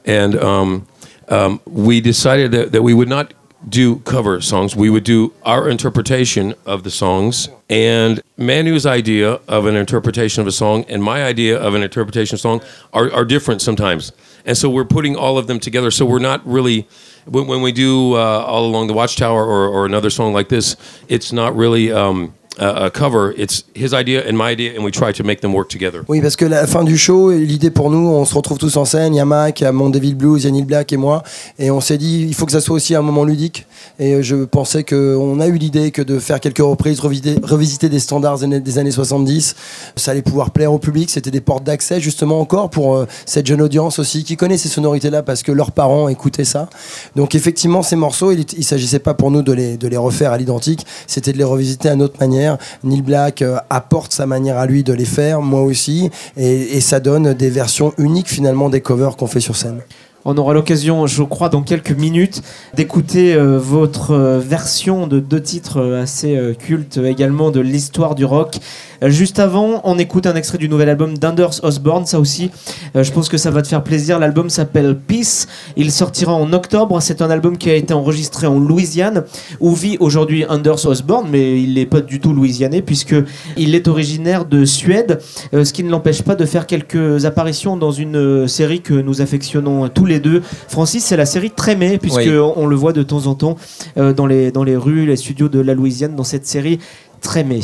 and 0.07 0.35
um, 0.35 0.87
um, 1.29 1.59
we 1.67 2.01
decided 2.01 2.51
that, 2.51 2.71
that 2.71 2.81
we 2.81 2.95
would 2.95 3.09
not 3.09 3.33
do 3.67 3.99
cover 3.99 4.41
songs. 4.41 4.75
We 4.75 4.89
would 4.89 5.03
do 5.03 5.33
our 5.43 5.69
interpretation 5.69 6.53
of 6.65 6.83
the 6.83 6.91
songs, 6.91 7.49
and 7.69 8.21
Manu's 8.37 8.85
idea 8.85 9.39
of 9.47 9.65
an 9.65 9.75
interpretation 9.75 10.41
of 10.41 10.47
a 10.47 10.51
song 10.51 10.85
and 10.89 11.01
my 11.03 11.23
idea 11.23 11.59
of 11.59 11.73
an 11.75 11.83
interpretation 11.83 12.35
of 12.35 12.39
a 12.39 12.41
song 12.41 12.61
are, 12.91 13.11
are 13.11 13.25
different 13.25 13.61
sometimes. 13.61 14.11
And 14.45 14.57
so 14.57 14.69
we're 14.69 14.85
putting 14.85 15.15
all 15.15 15.37
of 15.37 15.47
them 15.47 15.59
together. 15.59 15.89
So 15.89 16.05
we're 16.05 16.19
not 16.19 16.45
really 16.45 16.87
when, 17.25 17.47
when 17.47 17.61
we 17.61 17.71
do 17.71 18.15
uh, 18.15 18.43
all 18.45 18.65
along 18.65 18.87
the 18.87 18.93
Watchtower 18.93 19.45
or, 19.45 19.67
or 19.67 19.85
another 19.85 20.09
song 20.09 20.33
like 20.33 20.49
this, 20.49 20.75
it's 21.07 21.31
not 21.31 21.55
really 21.55 21.91
um, 21.91 22.33
uh, 22.59 22.89
cover, 22.91 23.33
it's 23.37 23.63
his 23.75 23.93
idea 23.93 24.23
and 24.27 24.33
my 24.33 24.51
idea, 24.51 24.71
and 24.77 24.83
we 24.83 24.91
try 24.91 25.11
to 25.13 25.23
make 25.23 25.41
them 25.41 25.53
work 25.53 25.69
together. 25.69 26.01
Oui, 26.07 26.21
parce 26.21 26.35
que 26.35 26.45
la 26.45 26.67
fin 26.67 26.83
du 26.83 26.97
show, 26.97 27.31
l'idée 27.31 27.69
pour 27.71 27.89
nous, 27.89 28.07
on 28.09 28.25
se 28.25 28.35
retrouve 28.35 28.57
tous 28.57 28.77
en 28.77 28.85
scène. 28.85 29.13
Il 29.13 29.17
y 29.17 29.19
a 29.19 29.25
Mac, 29.25 29.59
il 29.61 29.63
y 29.63 29.67
a 29.67 29.71
Mondeville 29.71 30.15
Blues, 30.15 30.43
il 30.43 30.45
y 30.45 30.47
a 30.49 30.51
Neil 30.51 30.63
Black 30.65 30.93
et 30.93 30.97
moi. 30.97 31.23
Et 31.59 31.71
on 31.71 31.81
s'est 31.81 31.97
dit, 31.97 32.25
il 32.27 32.33
faut 32.33 32.45
que 32.45 32.51
ça 32.51 32.61
soit 32.61 32.75
aussi 32.75 32.95
un 32.95 33.01
moment 33.01 33.23
ludique. 33.23 33.65
Et 33.99 34.21
je 34.23 34.35
pensais 34.45 34.83
qu'on 34.83 35.39
a 35.39 35.47
eu 35.47 35.53
l'idée 35.57 35.91
que 35.91 36.01
de 36.01 36.19
faire 36.19 36.39
quelques 36.39 36.59
reprises, 36.59 36.99
revisiter, 36.99 37.89
des 37.89 37.99
standards 37.99 38.37
des 38.39 38.43
années- 38.45 38.59
des 38.59 38.77
années 38.77 38.91
70, 38.91 39.55
ça 39.95 40.11
allait 40.11 40.21
pouvoir 40.21 40.51
plaire 40.51 40.71
au 40.73 40.79
public. 40.79 41.09
C'était 41.09 41.31
des 41.31 41.41
portes 41.41 41.63
d'accès, 41.63 41.99
justement, 41.99 42.39
encore 42.39 42.69
pour 42.69 42.95
euh, 42.95 43.05
cette 43.25 43.47
jeune 43.47 43.61
audience 43.61 43.99
aussi 43.99 44.23
qui 44.23 44.37
connaît 44.37 44.57
ces 44.57 44.69
sonorités-là 44.69 45.23
parce 45.23 45.43
que 45.43 45.51
leurs 45.51 45.71
parents 45.71 46.07
écoutaient 46.09 46.43
ça. 46.45 46.69
Donc, 47.15 47.35
effectivement, 47.35 47.81
ces 47.83 47.95
morceaux, 47.95 48.31
il 48.31 48.45
ne 48.57 48.63
s'agissait 48.63 48.99
pas 48.99 49.13
pour 49.13 49.31
nous 49.31 49.41
de 49.41 49.53
les, 49.53 49.77
de 49.77 49.87
les 49.87 49.97
refaire 49.97 50.31
à 50.31 50.37
l'identique, 50.37 50.85
c'était 51.07 51.33
de 51.33 51.37
les 51.37 51.43
revisiter 51.43 51.89
à 51.89 51.95
notre 51.95 52.19
manière. 52.19 52.42
Neil 52.83 53.01
Black 53.01 53.41
euh, 53.41 53.57
apporte 53.69 54.13
sa 54.13 54.25
manière 54.25 54.57
à 54.57 54.65
lui 54.65 54.83
de 54.83 54.93
les 54.93 55.05
faire, 55.05 55.41
moi 55.41 55.61
aussi, 55.61 56.09
et, 56.37 56.77
et 56.77 56.81
ça 56.81 56.99
donne 56.99 57.33
des 57.33 57.49
versions 57.49 57.93
uniques 57.97 58.29
finalement 58.29 58.69
des 58.69 58.81
covers 58.81 59.15
qu'on 59.15 59.27
fait 59.27 59.39
sur 59.39 59.55
scène. 59.55 59.81
On 60.25 60.37
aura 60.37 60.53
l'occasion, 60.53 61.05
je 61.05 61.21
crois, 61.21 61.49
dans 61.49 61.63
quelques 61.63 61.91
minutes, 61.91 62.43
d'écouter 62.75 63.33
euh, 63.33 63.59
votre 63.59 64.11
euh, 64.11 64.39
version 64.39 65.05
de 65.05 65.19
deux 65.19 65.41
titres 65.41 65.81
euh, 65.81 66.01
assez 66.01 66.39
cultes 66.59 66.97
également 66.97 67.51
de 67.51 67.59
l'histoire 67.59 68.15
du 68.15 68.23
rock. 68.23 68.57
Juste 69.01 69.39
avant, 69.39 69.81
on 69.83 69.99
écoute 69.99 70.25
un 70.25 70.35
extrait 70.35 70.57
du 70.57 70.69
nouvel 70.69 70.87
album 70.87 71.17
d'Anders 71.17 71.61
Osborne. 71.63 72.05
Ça 72.05 72.21
aussi, 72.21 72.51
je 72.95 73.11
pense 73.11 73.27
que 73.27 73.35
ça 73.35 73.51
va 73.51 73.61
te 73.61 73.67
faire 73.67 73.83
plaisir. 73.83 74.17
L'album 74.17 74.49
s'appelle 74.49 74.97
Peace. 74.97 75.47
Il 75.75 75.91
sortira 75.91 76.33
en 76.33 76.53
octobre. 76.53 77.01
C'est 77.01 77.21
un 77.21 77.29
album 77.29 77.57
qui 77.57 77.69
a 77.69 77.75
été 77.75 77.93
enregistré 77.93 78.47
en 78.47 78.57
Louisiane, 78.57 79.25
où 79.59 79.75
vit 79.75 79.97
aujourd'hui 79.99 80.45
Anders 80.45 80.85
Osborne, 80.85 81.27
mais 81.29 81.61
il 81.61 81.73
n'est 81.73 81.85
pas 81.85 81.99
du 81.99 82.21
tout 82.21 82.31
louisianais 82.31 82.81
puisque 82.81 83.15
il 83.57 83.75
est 83.75 83.89
originaire 83.89 84.45
de 84.45 84.63
Suède, 84.63 85.19
ce 85.51 85.73
qui 85.73 85.83
ne 85.83 85.89
l'empêche 85.89 86.21
pas 86.21 86.35
de 86.35 86.45
faire 86.45 86.65
quelques 86.65 87.25
apparitions 87.25 87.75
dans 87.75 87.91
une 87.91 88.47
série 88.47 88.79
que 88.79 88.93
nous 88.93 89.19
affectionnons 89.19 89.89
tous 89.89 90.05
les 90.05 90.12
deux. 90.19 90.41
Francis, 90.67 91.03
c'est 91.05 91.17
la 91.17 91.25
série 91.25 91.51
Trémé, 91.51 91.97
puisque 91.97 92.17
Oui. 92.17 92.37
on, 92.37 92.53
on 92.57 92.67
le 92.67 92.75
voit 92.75 92.93
de 92.93 93.03
temps 93.03 93.27
en 93.27 93.35
temps 93.35 93.55
euh, 93.97 94.13
dans, 94.13 94.25
les, 94.25 94.51
dans 94.51 94.63
les 94.63 94.75
rues, 94.75 95.05
les 95.05 95.15
studios 95.17 95.49
de 95.49 95.59
la 95.59 95.73
Louisiane, 95.73 96.15
dans 96.15 96.23
cette 96.23 96.45
série 96.45 96.79
Trémé. 97.21 97.61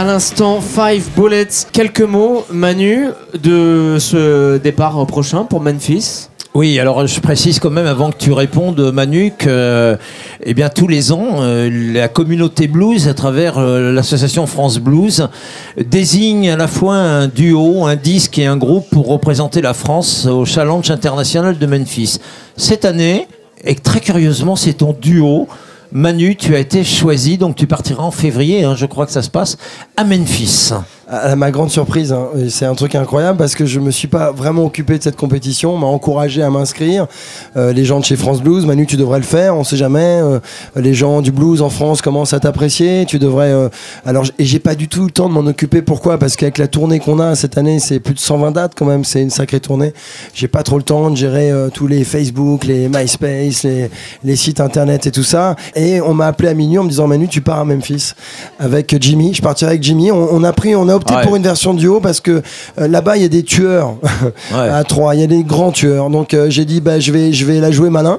À 0.00 0.04
l'instant, 0.04 0.62
Five 0.62 1.10
Bullets. 1.14 1.66
Quelques 1.72 2.00
mots, 2.00 2.46
Manu, 2.50 3.08
de 3.38 3.98
ce 4.00 4.56
départ 4.56 5.06
prochain 5.06 5.44
pour 5.44 5.60
Memphis. 5.60 6.28
Oui, 6.54 6.78
alors 6.78 7.06
je 7.06 7.20
précise 7.20 7.58
quand 7.58 7.68
même 7.68 7.86
avant 7.86 8.10
que 8.10 8.16
tu 8.16 8.32
répondes, 8.32 8.80
Manu, 8.94 9.34
que 9.36 9.98
eh 10.42 10.54
bien, 10.54 10.70
tous 10.70 10.88
les 10.88 11.12
ans, 11.12 11.42
euh, 11.42 11.92
la 11.92 12.08
communauté 12.08 12.66
blues, 12.66 13.08
à 13.08 13.14
travers 13.14 13.58
euh, 13.58 13.92
l'association 13.92 14.46
France 14.46 14.78
Blues, 14.78 15.28
désigne 15.76 16.48
à 16.48 16.56
la 16.56 16.66
fois 16.66 16.94
un 16.94 17.28
duo, 17.28 17.84
un 17.84 17.96
disque 17.96 18.38
et 18.38 18.46
un 18.46 18.56
groupe 18.56 18.88
pour 18.90 19.06
représenter 19.06 19.60
la 19.60 19.74
France 19.74 20.24
au 20.24 20.46
Challenge 20.46 20.90
international 20.90 21.58
de 21.58 21.66
Memphis. 21.66 22.20
Cette 22.56 22.86
année, 22.86 23.28
et 23.64 23.74
très 23.74 24.00
curieusement, 24.00 24.56
c'est 24.56 24.72
ton 24.72 24.96
duo. 24.98 25.46
Manu, 25.92 26.36
tu 26.36 26.54
as 26.54 26.60
été 26.60 26.84
choisi, 26.84 27.36
donc 27.36 27.56
tu 27.56 27.66
partiras 27.66 28.02
en 28.02 28.10
février, 28.10 28.64
hein, 28.64 28.74
je 28.76 28.86
crois 28.86 29.06
que 29.06 29.12
ça 29.12 29.22
se 29.22 29.30
passe, 29.30 29.58
à 29.96 30.04
Memphis. 30.04 30.70
À 31.10 31.34
ma 31.34 31.50
grande 31.50 31.70
surprise, 31.70 32.12
hein, 32.12 32.28
c'est 32.48 32.66
un 32.66 32.74
truc 32.74 32.94
incroyable 32.94 33.36
parce 33.36 33.56
que 33.56 33.66
je 33.66 33.80
me 33.80 33.90
suis 33.90 34.06
pas 34.06 34.30
vraiment 34.30 34.64
occupé 34.64 34.96
de 34.96 35.02
cette 35.02 35.16
compétition. 35.16 35.74
On 35.74 35.76
m'a 35.76 35.88
encouragé 35.88 36.40
à 36.40 36.50
m'inscrire. 36.50 37.08
Euh, 37.56 37.72
les 37.72 37.84
gens 37.84 37.98
de 37.98 38.04
chez 38.04 38.14
France 38.14 38.40
Blues, 38.40 38.64
Manu, 38.64 38.86
tu 38.86 38.96
devrais 38.96 39.18
le 39.18 39.24
faire. 39.24 39.56
On 39.56 39.64
sait 39.64 39.76
jamais. 39.76 40.20
euh, 40.22 40.38
les 40.76 40.94
gens 40.94 41.20
du 41.20 41.32
blues 41.32 41.62
en 41.62 41.68
France 41.68 42.00
commencent 42.00 42.32
à 42.32 42.38
t'apprécier. 42.38 43.06
Tu 43.08 43.18
devrais. 43.18 43.50
euh, 43.50 43.68
alors, 44.06 44.24
et 44.38 44.44
j'ai 44.44 44.60
pas 44.60 44.76
du 44.76 44.86
tout 44.86 45.04
le 45.04 45.10
temps 45.10 45.28
de 45.28 45.34
m'en 45.34 45.40
occuper. 45.40 45.82
Pourquoi? 45.82 46.16
Parce 46.16 46.36
qu'avec 46.36 46.58
la 46.58 46.68
tournée 46.68 47.00
qu'on 47.00 47.18
a 47.18 47.34
cette 47.34 47.58
année, 47.58 47.80
c'est 47.80 47.98
plus 47.98 48.14
de 48.14 48.20
120 48.20 48.52
dates 48.52 48.74
quand 48.76 48.86
même. 48.86 49.02
C'est 49.04 49.20
une 49.20 49.30
sacrée 49.30 49.58
tournée. 49.58 49.92
J'ai 50.32 50.46
pas 50.48 50.62
trop 50.62 50.76
le 50.76 50.84
temps 50.84 51.10
de 51.10 51.16
gérer 51.16 51.50
euh, 51.50 51.70
tous 51.70 51.88
les 51.88 52.04
Facebook, 52.04 52.64
les 52.64 52.88
MySpace, 52.88 53.64
les, 53.64 54.36
sites 54.36 54.60
internet 54.60 55.08
et 55.08 55.10
tout 55.10 55.24
ça. 55.24 55.56
Et 55.74 56.00
on 56.00 56.14
m'a 56.14 56.28
appelé 56.28 56.50
à 56.50 56.54
minuit 56.54 56.78
en 56.78 56.84
me 56.84 56.88
disant 56.88 57.08
Manu, 57.08 57.26
tu 57.26 57.40
pars 57.40 57.58
à 57.58 57.64
Memphis 57.64 58.12
avec 58.60 58.96
Jimmy. 59.00 59.34
Je 59.34 59.42
partirai 59.42 59.72
avec 59.72 59.82
Jimmy. 59.82 60.12
On 60.12 60.44
a 60.44 60.52
pris, 60.52 60.76
on 60.76 60.88
a 60.88 60.99
opté 61.00 61.14
Ouais. 61.14 61.22
pour 61.24 61.34
une 61.36 61.42
version 61.42 61.74
duo 61.74 62.00
parce 62.00 62.20
que 62.20 62.42
euh, 62.78 62.88
là-bas 62.88 63.16
il 63.16 63.22
y 63.22 63.24
a 63.24 63.28
des 63.28 63.42
tueurs 63.42 63.94
à 64.54 64.84
trois. 64.84 65.14
Il 65.14 65.20
y 65.20 65.24
a 65.24 65.26
des 65.26 65.42
grands 65.42 65.72
tueurs. 65.72 66.10
Donc 66.10 66.34
euh, 66.34 66.48
j'ai 66.50 66.64
dit 66.64 66.80
bah 66.80 67.00
je 67.00 67.10
vais 67.12 67.32
je 67.32 67.44
vais 67.44 67.58
la 67.60 67.70
jouer 67.70 67.90
malin. 67.90 68.18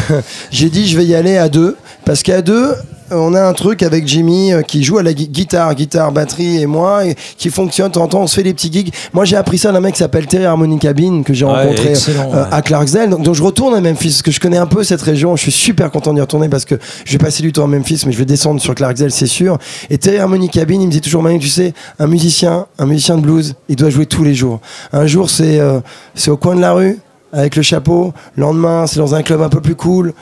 j'ai 0.50 0.68
dit 0.70 0.86
je 0.86 0.96
vais 0.96 1.04
y 1.04 1.14
aller 1.14 1.36
à 1.36 1.48
deux 1.48 1.76
parce 2.04 2.22
qu'à 2.22 2.42
deux 2.42 2.74
on 3.12 3.34
a 3.34 3.42
un 3.42 3.52
truc 3.54 3.82
avec 3.82 4.06
Jimmy 4.06 4.52
euh, 4.52 4.62
qui 4.62 4.84
joue 4.84 4.98
à 4.98 5.02
la 5.02 5.12
gui- 5.12 5.26
guitare, 5.26 5.74
guitare, 5.74 6.12
batterie 6.12 6.62
et 6.62 6.66
moi, 6.66 7.04
et 7.06 7.16
qui 7.36 7.50
fonctionne. 7.50 7.90
Temps, 7.90 8.08
on 8.14 8.28
se 8.28 8.36
fait 8.36 8.44
des 8.44 8.54
petits 8.54 8.70
gigs. 8.72 8.94
Moi, 9.12 9.24
j'ai 9.24 9.34
appris 9.34 9.58
ça 9.58 9.72
d'un 9.72 9.80
mec 9.80 9.94
qui 9.94 9.98
s'appelle 9.98 10.28
Terry 10.28 10.44
Harmonica 10.44 10.92
Bean 10.92 11.24
que 11.24 11.34
j'ai 11.34 11.44
Ouais, 11.44 11.50
rencontré 11.50 11.88
excellent, 11.90 12.30
euh, 12.32 12.44
ouais. 12.44 12.48
à 12.52 12.62
Clarksdale. 12.62 13.10
Donc, 13.10 13.22
donc 13.24 13.34
je 13.34 13.42
retourne 13.42 13.74
à 13.74 13.80
Memphis 13.80 14.10
parce 14.10 14.22
que 14.22 14.30
je 14.30 14.38
connais 14.38 14.58
un 14.58 14.66
peu 14.68 14.84
cette 14.84 15.02
région. 15.02 15.34
Je 15.34 15.42
suis 15.42 15.50
super 15.50 15.90
content 15.90 16.14
d'y 16.14 16.20
retourner 16.20 16.48
parce 16.48 16.64
que 16.64 16.76
je 17.04 17.10
vais 17.10 17.18
passer 17.18 17.42
du 17.42 17.52
temps 17.52 17.64
à 17.64 17.66
Memphis, 17.66 18.04
mais 18.06 18.12
je 18.12 18.18
vais 18.18 18.24
descendre 18.26 18.60
sur 18.60 18.76
Clarksdale, 18.76 19.10
c'est 19.10 19.26
sûr. 19.26 19.58
Et 19.90 19.98
Terry 19.98 20.18
Harmonica 20.18 20.64
Bean, 20.64 20.80
il 20.80 20.86
me 20.86 20.92
dit 20.92 21.00
toujours, 21.00 21.24
Manu, 21.24 21.40
tu 21.40 21.48
sais, 21.48 21.74
un 21.98 22.06
musicien, 22.06 22.66
un 22.78 22.86
musicien 22.86 23.16
de 23.16 23.22
blues, 23.22 23.56
il 23.68 23.74
doit 23.74 23.90
jouer 23.90 24.06
tous 24.06 24.22
les 24.22 24.36
jours. 24.36 24.60
Un 24.92 25.08
jour, 25.08 25.30
c'est 25.30 25.58
euh, 25.58 25.80
c'est 26.14 26.30
au 26.30 26.36
coin 26.36 26.54
de 26.54 26.60
la 26.60 26.74
rue 26.74 27.00
avec 27.32 27.56
le 27.56 27.62
chapeau. 27.62 28.12
Le 28.36 28.42
lendemain, 28.42 28.86
c'est 28.86 29.00
dans 29.00 29.16
un 29.16 29.24
club 29.24 29.42
un 29.42 29.48
peu 29.48 29.60
plus 29.60 29.74
cool. 29.74 30.12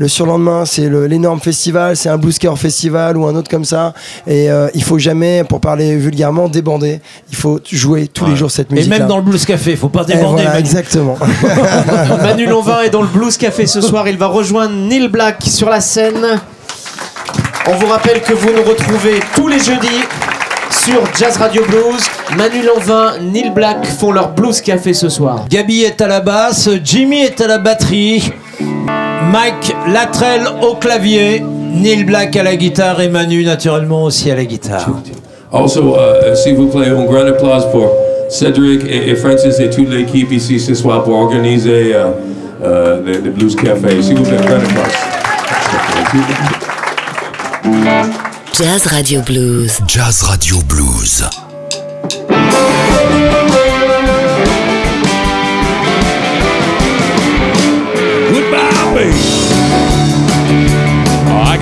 Le 0.00 0.06
surlendemain, 0.06 0.64
c'est 0.64 0.88
l'énorme 0.88 1.40
festival, 1.40 1.96
c'est 1.96 2.08
un 2.08 2.18
Blues 2.18 2.38
Festival 2.56 3.16
ou 3.16 3.26
un 3.26 3.34
autre 3.34 3.50
comme 3.50 3.64
ça. 3.64 3.94
Et 4.28 4.48
euh, 4.48 4.68
il 4.74 4.84
faut 4.84 4.98
jamais, 4.98 5.42
pour 5.42 5.60
parler 5.60 5.96
vulgairement, 5.96 6.48
débander. 6.48 7.00
Il 7.30 7.36
faut 7.36 7.58
jouer 7.70 8.06
tous 8.06 8.24
les 8.26 8.36
jours 8.36 8.48
cette 8.50 8.70
Et 8.70 8.76
musique. 8.76 8.90
même 8.90 9.08
dans 9.08 9.16
le 9.16 9.22
Blues 9.24 9.44
Café, 9.44 9.74
faut 9.74 9.88
pas 9.88 10.04
déborder. 10.04 10.42
voilà, 10.44 10.50
Manu. 10.50 10.60
exactement. 10.60 11.16
Manu 12.22 12.46
Lonvin 12.46 12.82
est 12.82 12.90
dans 12.90 13.02
le 13.02 13.08
Blues 13.08 13.36
Café 13.36 13.66
ce 13.66 13.80
soir. 13.80 14.06
Il 14.08 14.16
va 14.16 14.28
rejoindre 14.28 14.72
Neil 14.72 15.08
Black 15.08 15.42
sur 15.42 15.68
la 15.68 15.80
scène. 15.80 16.38
On 17.66 17.74
vous 17.74 17.86
rappelle 17.86 18.22
que 18.22 18.32
vous 18.32 18.50
nous 18.52 18.62
retrouvez 18.62 19.18
tous 19.34 19.48
les 19.48 19.58
jeudis 19.58 20.04
sur 20.70 21.02
Jazz 21.18 21.36
Radio 21.38 21.62
Blues. 21.66 22.02
Manu 22.36 22.62
Lonvin, 22.62 23.18
Neil 23.20 23.50
Black 23.50 23.84
font 23.84 24.12
leur 24.12 24.30
Blues 24.32 24.60
Café 24.60 24.94
ce 24.94 25.08
soir. 25.08 25.44
Gabi 25.50 25.82
est 25.82 26.00
à 26.00 26.06
la 26.06 26.20
basse, 26.20 26.68
Jimmy 26.84 27.22
est 27.22 27.40
à 27.40 27.48
la 27.48 27.58
batterie, 27.58 28.32
Mike 29.30 29.74
Latrell 29.92 30.48
au 30.62 30.74
clavier, 30.74 31.42
Neil 31.74 32.04
Black 32.04 32.36
à 32.36 32.42
la 32.42 32.56
guitare 32.56 33.00
et 33.00 33.08
Manu 33.08 33.44
naturellement 33.44 34.04
aussi 34.04 34.30
à 34.30 34.36
la 34.36 34.44
guitare. 34.44 34.88
Also, 35.52 35.96
uh, 35.96 36.36
s'il 36.36 36.56
vous 36.56 36.66
plaît, 36.66 36.88
un 36.88 37.04
grand 37.04 37.26
applause 37.26 37.64
pour 37.72 37.90
Cédric 38.28 38.84
et, 38.84 39.10
et 39.10 39.16
Francis 39.16 39.58
et 39.60 39.70
toute 39.70 39.90
l'équipe 39.90 40.30
ici 40.32 40.60
ce 40.60 40.74
soir 40.74 41.04
pour 41.04 41.14
organiser 41.14 41.94
le, 42.62 43.20
le 43.24 43.30
Blues 43.30 43.56
Café. 43.56 44.02
S'il 44.02 44.16
vous 44.16 44.24
plaît, 44.24 44.36
grand 44.36 44.56
applause. 44.56 45.18
Jazz 48.52 48.86
Radio 48.86 49.20
Blues. 49.22 49.78
Jazz 49.86 50.22
Radio 50.22 50.56
Blues. 50.68 51.47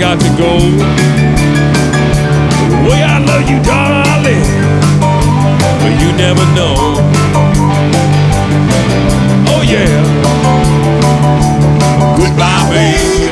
Got 0.06 0.20
to 0.20 0.28
go. 0.38 0.52
The 2.70 2.78
way 2.88 3.02
I 3.02 3.18
love 3.26 3.44
you, 3.50 3.58
darling, 3.64 4.46
but 5.82 5.92
you 6.00 6.10
never 6.24 6.44
know. 6.54 6.76
Oh 9.52 9.62
yeah. 9.66 9.90
Goodbye, 12.16 12.70
baby. 12.70 13.26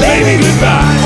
Baby, 0.00 0.42
goodbye. 0.44 0.46
Goodbye, 0.60 0.97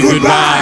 say 0.00 0.12
goodbye. 0.12 0.55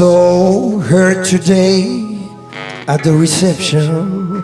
Saw 0.00 0.78
her 0.78 1.22
today 1.22 2.16
at 2.88 3.04
the 3.04 3.12
reception. 3.12 4.38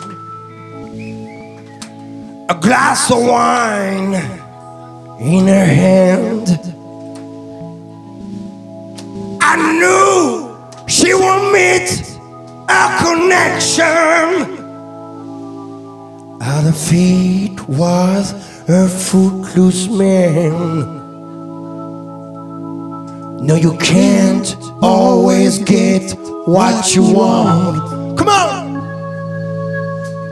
A 2.47 2.53
glass 2.61 3.09
of 3.09 3.25
wine 3.25 4.13
in 5.19 5.47
her 5.47 5.65
hand. 5.65 6.47
I 9.41 9.55
knew 9.79 10.55
she 10.87 11.15
would 11.15 11.51
meet 11.51 11.89
a 12.69 12.83
connection. 13.01 13.87
At 16.39 16.65
her 16.65 16.71
feet 16.71 17.67
was 17.67 18.33
a 18.69 18.87
footloose 18.87 19.87
man. 19.87 20.61
No, 23.43 23.55
you 23.55 23.75
can't 23.77 24.66
always 24.81 25.59
get 25.59 26.13
what 26.45 26.95
you 26.95 27.01
want. 27.01 28.17
Come 28.17 28.29
on! 28.29 28.67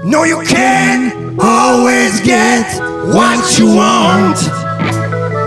No, 0.09 0.23
you 0.23 0.41
can't 0.43 1.39
always 1.39 2.19
get 2.21 2.65
what 3.13 3.59
you 3.59 3.67
want. 3.75 4.37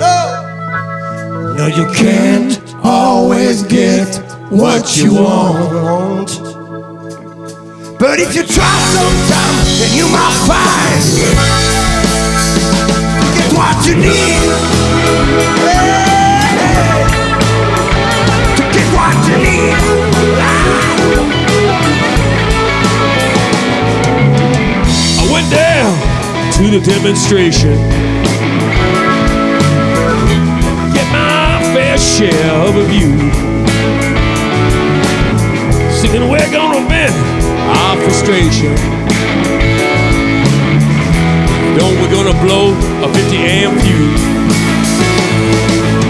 No, 0.00 1.54
no, 1.56 1.66
you 1.66 1.86
can't 1.94 2.60
always 2.84 3.62
get 3.64 4.16
what 4.50 4.96
you 4.96 5.14
want. 5.14 6.28
But 7.98 8.20
if 8.20 8.34
you 8.34 8.44
try 8.44 8.78
sometime, 8.94 9.64
then 9.78 9.96
you 9.96 10.08
might 10.08 10.34
find 10.46 11.02
get 13.36 13.52
what 13.54 13.86
you 13.86 13.94
need. 13.96 14.38
Hey, 15.66 16.17
the 26.70 26.80
demonstration. 26.80 27.76
Get 30.92 31.06
my 31.10 31.62
fair 31.72 31.96
share 31.96 32.52
of 32.68 32.76
a 32.76 32.84
view. 32.84 33.16
Singing, 35.96 36.28
we're 36.28 36.50
gonna 36.52 36.86
vent 36.86 37.14
our 37.72 37.96
frustration. 38.02 38.74
Don't 41.78 41.96
we're 42.02 42.12
gonna 42.12 42.36
blow 42.44 42.76
a 43.00 43.08
50 43.14 43.36
amp 43.36 43.80
fuse. 43.80 44.24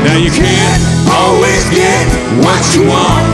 Now 0.02 0.16
you 0.16 0.30
can't 0.30 0.82
always 1.06 1.70
get 1.70 2.06
what 2.42 2.62
you 2.74 2.82
want. 2.82 3.26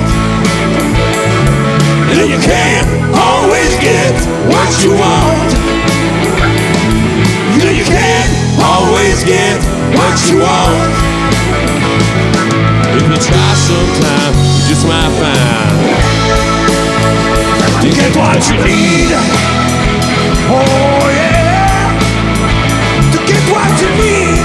Now 2.12 2.24
you 2.24 2.38
can't 2.44 2.88
always 3.16 3.72
get 3.80 4.12
what 4.50 4.84
you 4.84 4.92
want. 4.92 5.73
You 7.84 7.90
can't 7.90 8.32
always 8.64 9.24
get 9.24 9.60
what 9.92 10.16
you 10.30 10.38
want. 10.40 10.92
If 12.96 13.02
you 13.02 13.16
try 13.20 13.54
sometime, 13.54 14.32
you 14.32 14.68
just 14.68 14.86
might 14.86 15.12
find 15.20 16.24
you 17.84 17.90
get 17.92 18.16
what 18.16 18.48
you 18.48 18.56
need. 18.64 19.12
Oh 20.48 21.10
yeah, 21.12 21.92
to 23.12 23.18
get 23.26 23.42
what 23.52 23.80
you 23.82 23.90
need. 24.02 24.44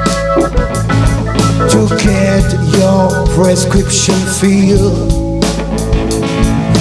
get 2.41 2.79
your 2.79 3.09
prescription 3.35 4.15
filled. 4.39 5.43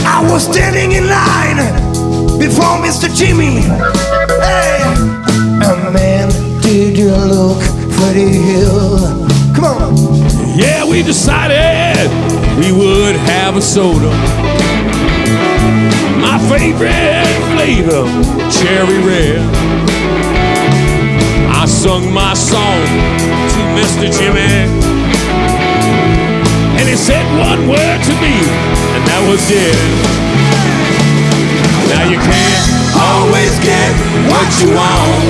I 0.07 0.27
was 0.31 0.45
standing 0.45 0.93
in 0.93 1.07
line 1.07 1.59
before 2.39 2.79
Mr. 2.81 3.09
Jimmy. 3.15 3.61
Hey, 4.41 4.83
and 5.67 5.95
man, 5.95 6.29
did 6.63 6.97
you 6.97 7.11
look 7.11 7.61
pretty 7.97 8.39
ill? 8.61 8.99
Come 9.55 9.65
on. 9.65 9.97
Yeah, 10.57 10.85
we 10.85 11.03
decided 11.03 12.09
we 12.59 12.73
would 12.73 13.17
have 13.17 13.57
a 13.57 13.63
soda. 13.63 14.11
My 16.21 16.39
favorite 16.49 17.27
flavor, 17.53 18.05
cherry 18.51 18.99
red. 19.07 19.41
I 21.53 21.67
sung 21.67 22.13
my 22.13 22.35
song 22.35 22.87
to 23.53 23.61
Mr. 23.77 24.11
Jimmy. 24.19 24.90
And 26.81 26.89
he 26.89 26.97
said 26.97 27.21
one 27.37 27.69
word 27.69 28.01
to 28.09 28.15
me, 28.25 28.41
and 28.97 29.03
that 29.05 29.21
was 29.29 29.45
it. 29.53 29.77
Now 31.93 32.09
you 32.09 32.17
can't 32.17 32.67
always 32.97 33.53
get 33.61 33.93
what 34.33 34.49
you 34.65 34.73
want. 34.73 35.29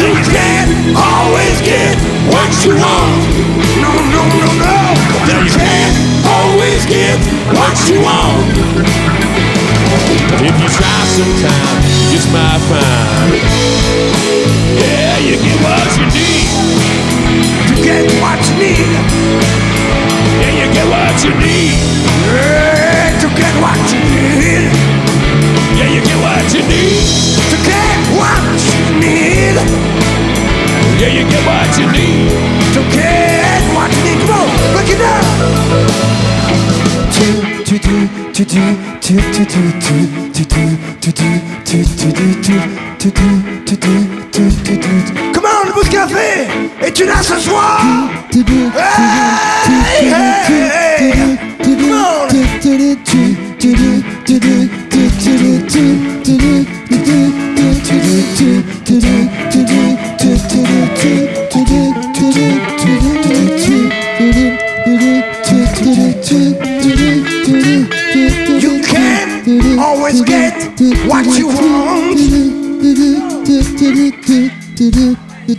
You 0.00 0.16
can't 0.32 0.96
always 0.96 1.60
get 1.60 2.00
what 2.32 2.48
you 2.64 2.80
want. 2.80 3.28
No, 3.76 3.92
no, 3.92 4.24
no, 4.40 4.48
no. 4.56 5.44
You 5.44 5.52
can't 5.52 6.11
always 6.62 6.86
get 6.86 7.18
what 7.58 7.74
you 7.90 7.98
want. 7.98 8.54
If 10.46 10.54
you 10.62 10.68
try 10.70 10.98
sometime, 11.10 11.78
you 11.82 12.14
just 12.14 12.30
might 12.30 12.62
find. 12.70 13.34
Yeah, 14.78 15.18
you 15.26 15.42
get 15.42 15.58
what 15.58 15.90
you 15.98 16.06
need. 16.14 16.46
To 17.66 17.74
get 17.82 18.06
what 18.22 18.38
you 18.46 18.54
need. 18.62 18.94
Yeah, 20.38 20.52
you 20.54 20.66
get 20.70 20.86
what 20.86 21.18
you 21.26 21.34
need. 21.42 21.74
Yeah, 22.30 23.10
to 23.18 23.28
get 23.34 23.54
what 23.58 23.82
you 23.90 23.98
need. 24.06 24.70
Yeah, 25.74 25.90
you 25.90 26.00
get 26.06 26.18
what 26.22 26.46
you 26.54 26.62
need. 26.62 27.02
To 27.50 27.56
get 27.66 27.98
what 28.14 28.38
you 28.70 29.02
need. 29.02 29.56
Yeah, 31.00 31.10
you 31.10 31.26
get 31.26 31.42
what 31.42 31.70
you 31.74 31.90
need. 31.90 32.30
To 32.74 32.80
get 32.94 33.62
what 33.74 33.90
you 33.90 34.02
need. 34.06 34.20
Come 34.22 34.30
on, 34.30 34.74
break 34.74 34.94
it 34.94 34.98
down. 35.02 36.11
On, 45.44 45.66
le 45.66 45.72
Boost 45.74 45.90
Café 45.90 46.48
est 46.80 46.98
une 46.98 47.06
là 47.06 47.22
ce 47.22 47.38
soir. 47.38 47.84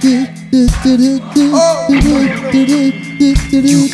You 0.03 0.09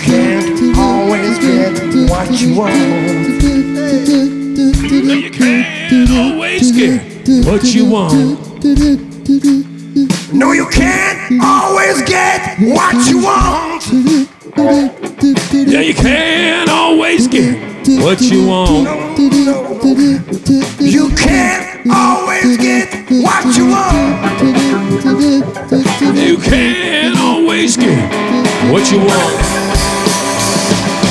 can't 0.02 0.66
always 0.76 1.38
get 1.38 1.94
what 2.08 2.32
you 2.34 2.56
want. 2.56 2.74
No, 5.04 5.14
you 5.14 5.30
can't 5.30 6.10
always 6.34 6.72
get 6.74 7.46
what 7.46 7.64
you 7.64 7.86
want. 7.86 8.24
No, 10.34 10.52
you 10.52 10.66
can't 10.66 11.44
always 11.44 12.02
get 12.02 12.58
what 12.60 13.08
you 13.08 13.24
want. 13.24 13.86
Yeah, 15.68 15.82
you 15.82 15.94
can't 15.94 16.70
always 16.72 17.28
get 17.28 17.56
what 18.02 18.20
you 18.22 18.48
want. 18.48 19.20
You 20.80 21.10
can't 21.16 21.69
always 21.88 22.58
get 22.58 22.92
what 23.10 23.56
you 23.56 23.68
want. 23.68 24.42
You 26.18 26.38
can't 26.38 27.18
always 27.18 27.78
get 27.78 28.12
what 28.72 28.92
you 28.92 29.00
want. 29.00 29.36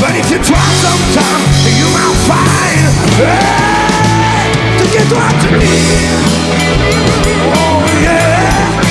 But 0.00 0.14
if 0.14 0.30
you 0.30 0.38
try 0.44 0.68
sometime, 0.84 1.42
you 1.78 1.88
might 1.96 2.16
find 2.28 2.92
hey, 3.16 4.52
to 4.78 4.84
get 4.92 5.08
what 5.10 5.34
you 5.44 5.50
need. 5.58 6.18
Oh 7.56 7.82
yeah, 8.02 8.82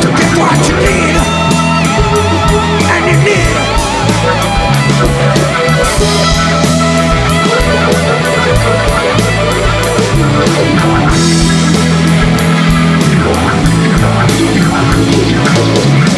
to 0.00 0.08
get 0.08 0.32
what 0.38 0.58
you 0.68 0.76
need, 0.76 1.16
and 2.88 3.04
you 3.10 3.18
need. 3.24 3.58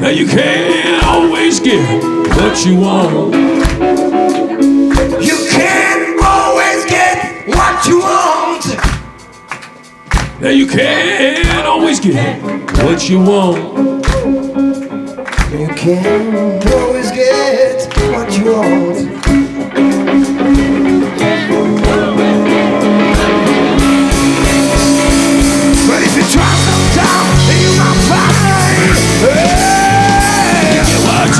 Now 0.00 0.08
you 0.08 0.26
can't 0.26 1.04
always 1.04 1.60
get 1.60 2.02
what 2.34 2.64
you 2.64 2.76
want. 2.78 3.34
You 5.22 5.36
can't 5.50 6.22
always 6.24 6.86
get 6.86 7.46
what 7.48 7.86
you 7.86 7.98
want. 8.00 8.64
Now 10.40 10.48
you 10.48 10.66
can't 10.66 11.66
always 11.66 12.00
get 12.00 12.40
what 12.82 13.10
you 13.10 13.20
want. 13.20 14.06
You 15.52 15.68
can't 15.76 16.66
always 16.72 17.10
get 17.10 17.92
what 18.10 18.38
you 18.38 18.52
want. 18.52 19.19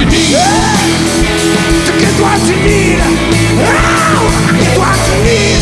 What 0.01 0.13
you 0.13 0.19
need. 0.19 0.33
To 1.87 1.93
get 2.01 2.15
what 2.21 2.41
you 2.49 2.57
need. 2.57 3.01
Oh, 3.61 4.29
get 4.59 4.79
what 4.79 4.99
you 5.09 5.17
need. 5.25 5.61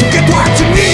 To 0.00 0.06
get 0.10 0.24
what 0.30 0.60
you 0.60 0.66
need. 0.74 0.93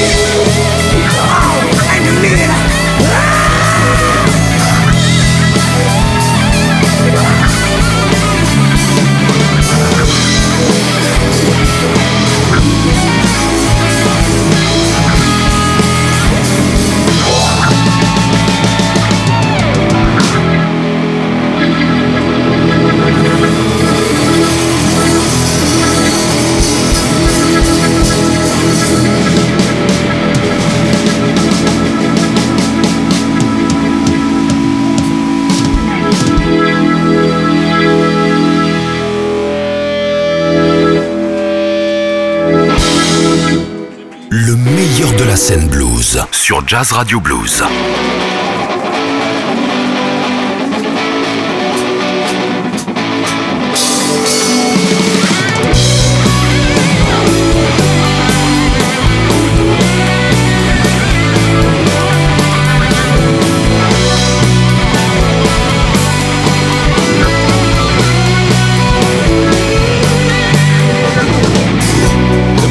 Blues 46.11 46.27
sur 46.33 46.67
Jazz 46.67 46.91
Radio 46.93 47.21
Blues. 47.21 47.63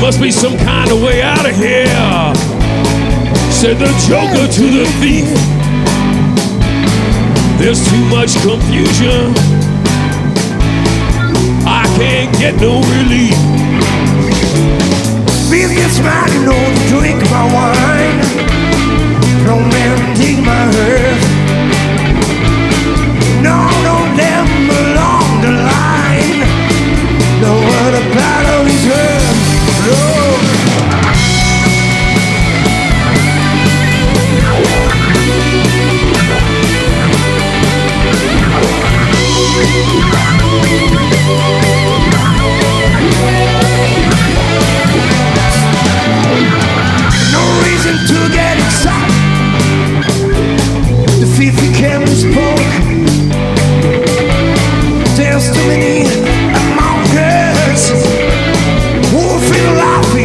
Must 0.01 0.19
be 0.19 0.31
some 0.31 0.57
kind 0.57 0.91
of 0.91 1.01
way 1.01 1.21
out 1.21 1.45
of 1.45 1.55
here. 1.55 2.48
Said 3.59 3.77
the 3.77 3.91
joker 4.07 4.47
to 4.47 4.65
the 4.71 4.85
thief. 5.03 5.27
There's 7.59 7.83
too 7.91 8.05
much 8.05 8.31
confusion. 8.39 9.35
I 11.67 11.83
can't 11.99 12.31
get 12.39 12.55
no 12.61 12.79
relief. 12.79 13.35
Feel 15.51 15.67
get 15.75 15.91
smile, 15.91 16.31
you 16.31 16.45
know, 16.47 16.55
to 16.55 16.87
drink 16.87 17.19
my 17.29 17.43
wine. 17.51 18.19
No 19.43 19.59
man 19.59 20.15
take 20.15 20.39
my 20.39 20.63
hurt. 20.79 21.19
No, 23.43 23.59
no, 23.83 23.95
them 24.15 24.47
along 24.71 25.41
the 25.43 25.51
line. 25.67 26.39
No 27.43 27.59
about 28.07 28.45
all 28.55 28.63
these 28.63 28.85
hurt. 28.87 29.35
No. 29.85 30.68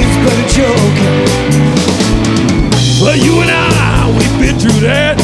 Is 0.05 0.17
gonna 0.27 0.49
joke. 0.49 0.97
But 3.01 3.25
you 3.25 3.41
and 3.41 3.51
I 3.51 4.11
we 4.17 4.47
been 4.47 4.59
through 4.59 4.81
that. 4.81 5.17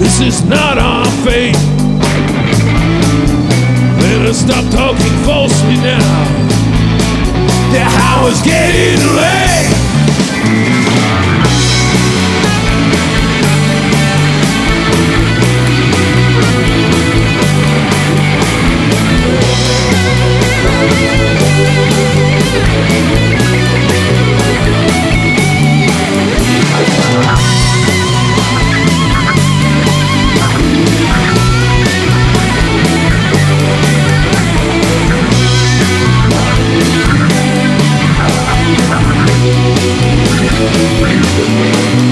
This 0.00 0.20
is 0.20 0.44
not 0.44 0.78
our 0.78 1.06
fate. 1.24 1.71
Better 4.32 4.46
stop 4.46 4.72
talking 4.72 5.24
falsely 5.24 5.74
now. 5.74 5.98
The 7.70 7.82
hour's 7.82 8.40
getting 8.40 9.14
late. 9.14 9.51
Thank 40.64 42.11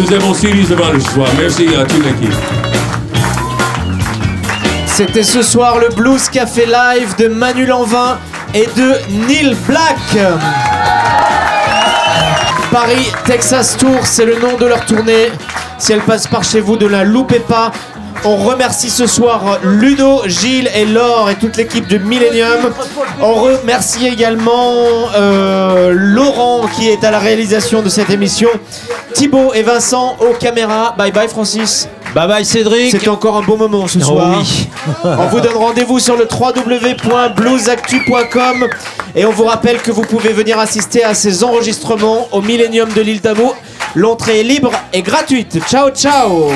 Nous 0.00 0.14
avons 0.14 0.32
CDs 0.32 0.64
devant 0.64 0.98
ce 0.98 1.10
soir. 1.10 1.28
Merci 1.38 1.68
à 1.76 1.84
toute 1.84 2.02
l'équipe. 2.02 2.34
C'était 4.86 5.22
ce 5.22 5.42
soir 5.42 5.78
le 5.78 5.90
Blues 5.94 6.26
Café 6.30 6.64
Live 6.64 7.16
de 7.18 7.28
Manu 7.28 7.66
Lanvin 7.66 8.18
et 8.54 8.66
de 8.76 8.94
Neil 9.26 9.54
Black. 9.68 9.98
Paris, 12.72 13.12
Texas 13.26 13.76
Tour, 13.76 13.98
c'est 14.04 14.24
le 14.24 14.38
nom 14.38 14.56
de 14.56 14.64
leur 14.64 14.86
tournée. 14.86 15.30
Si 15.78 15.92
elle 15.92 16.00
passe 16.00 16.26
par 16.26 16.44
chez 16.44 16.60
vous, 16.60 16.76
ne 16.76 16.86
la 16.86 17.04
loupez 17.04 17.40
pas. 17.40 17.70
On 18.24 18.36
remercie 18.36 18.90
ce 18.90 19.06
soir 19.06 19.60
Ludo, 19.64 20.22
Gilles 20.26 20.70
et 20.74 20.84
Laure 20.84 21.30
et 21.30 21.36
toute 21.36 21.56
l'équipe 21.56 21.86
de 21.86 21.96
Millennium. 21.96 22.70
On 23.22 23.34
remercie 23.34 24.06
également 24.06 25.08
euh, 25.16 25.92
Laurent 25.94 26.66
qui 26.76 26.90
est 26.90 27.02
à 27.02 27.10
la 27.10 27.18
réalisation 27.18 27.80
de 27.80 27.88
cette 27.88 28.10
émission. 28.10 28.50
Thibaut 29.14 29.52
et 29.54 29.62
Vincent 29.62 30.16
aux 30.20 30.32
caméras. 30.34 30.94
Bye 30.96 31.12
bye 31.12 31.28
Francis. 31.28 31.88
Bye 32.14 32.26
bye 32.28 32.44
Cédric. 32.44 32.90
C'était 32.90 33.08
encore 33.08 33.36
un 33.36 33.42
beau 33.42 33.56
moment 33.56 33.86
ce 33.86 33.98
Oh 34.00 34.04
soir. 34.04 34.38
oui. 34.40 34.68
on 35.04 35.26
vous 35.26 35.40
donne 35.40 35.56
rendez-vous 35.56 35.98
sur 36.00 36.16
le 36.16 36.26
www.bluesactu.com 36.30 38.66
et 39.14 39.24
on 39.26 39.30
vous 39.30 39.44
rappelle 39.44 39.78
que 39.80 39.92
vous 39.92 40.02
pouvez 40.02 40.32
venir 40.32 40.58
assister 40.58 41.04
à 41.04 41.14
ces 41.14 41.44
enregistrements 41.44 42.26
au 42.32 42.40
Millennium 42.42 42.88
de 42.92 43.00
l'île 43.00 43.20
d'Abo. 43.20 43.54
L'entrée 43.94 44.40
est 44.40 44.44
libre 44.44 44.72
et 44.92 45.02
gratuite. 45.02 45.58
Ciao 45.68 45.90
ciao 45.90 46.50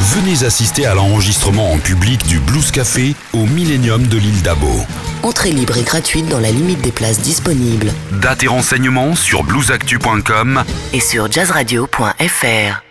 Venez 0.00 0.44
assister 0.44 0.86
à 0.86 0.94
l'enregistrement 0.94 1.72
en 1.72 1.78
public 1.78 2.24
du 2.28 2.38
Blues 2.38 2.70
Café 2.70 3.16
au 3.32 3.44
Millennium 3.46 4.06
de 4.06 4.16
l'île 4.16 4.42
d'Abo. 4.42 4.70
Entrée 5.24 5.50
libre 5.50 5.76
et 5.76 5.82
gratuite 5.82 6.28
dans 6.28 6.38
la 6.38 6.52
limite 6.52 6.80
des 6.82 6.92
places 6.92 7.20
disponibles. 7.20 7.90
Date 8.12 8.44
et 8.44 8.48
renseignements 8.48 9.16
sur 9.16 9.42
bluesactu.com 9.42 10.62
Et 10.92 11.00
sur 11.00 11.30
jazzradio.fr. 11.30 12.87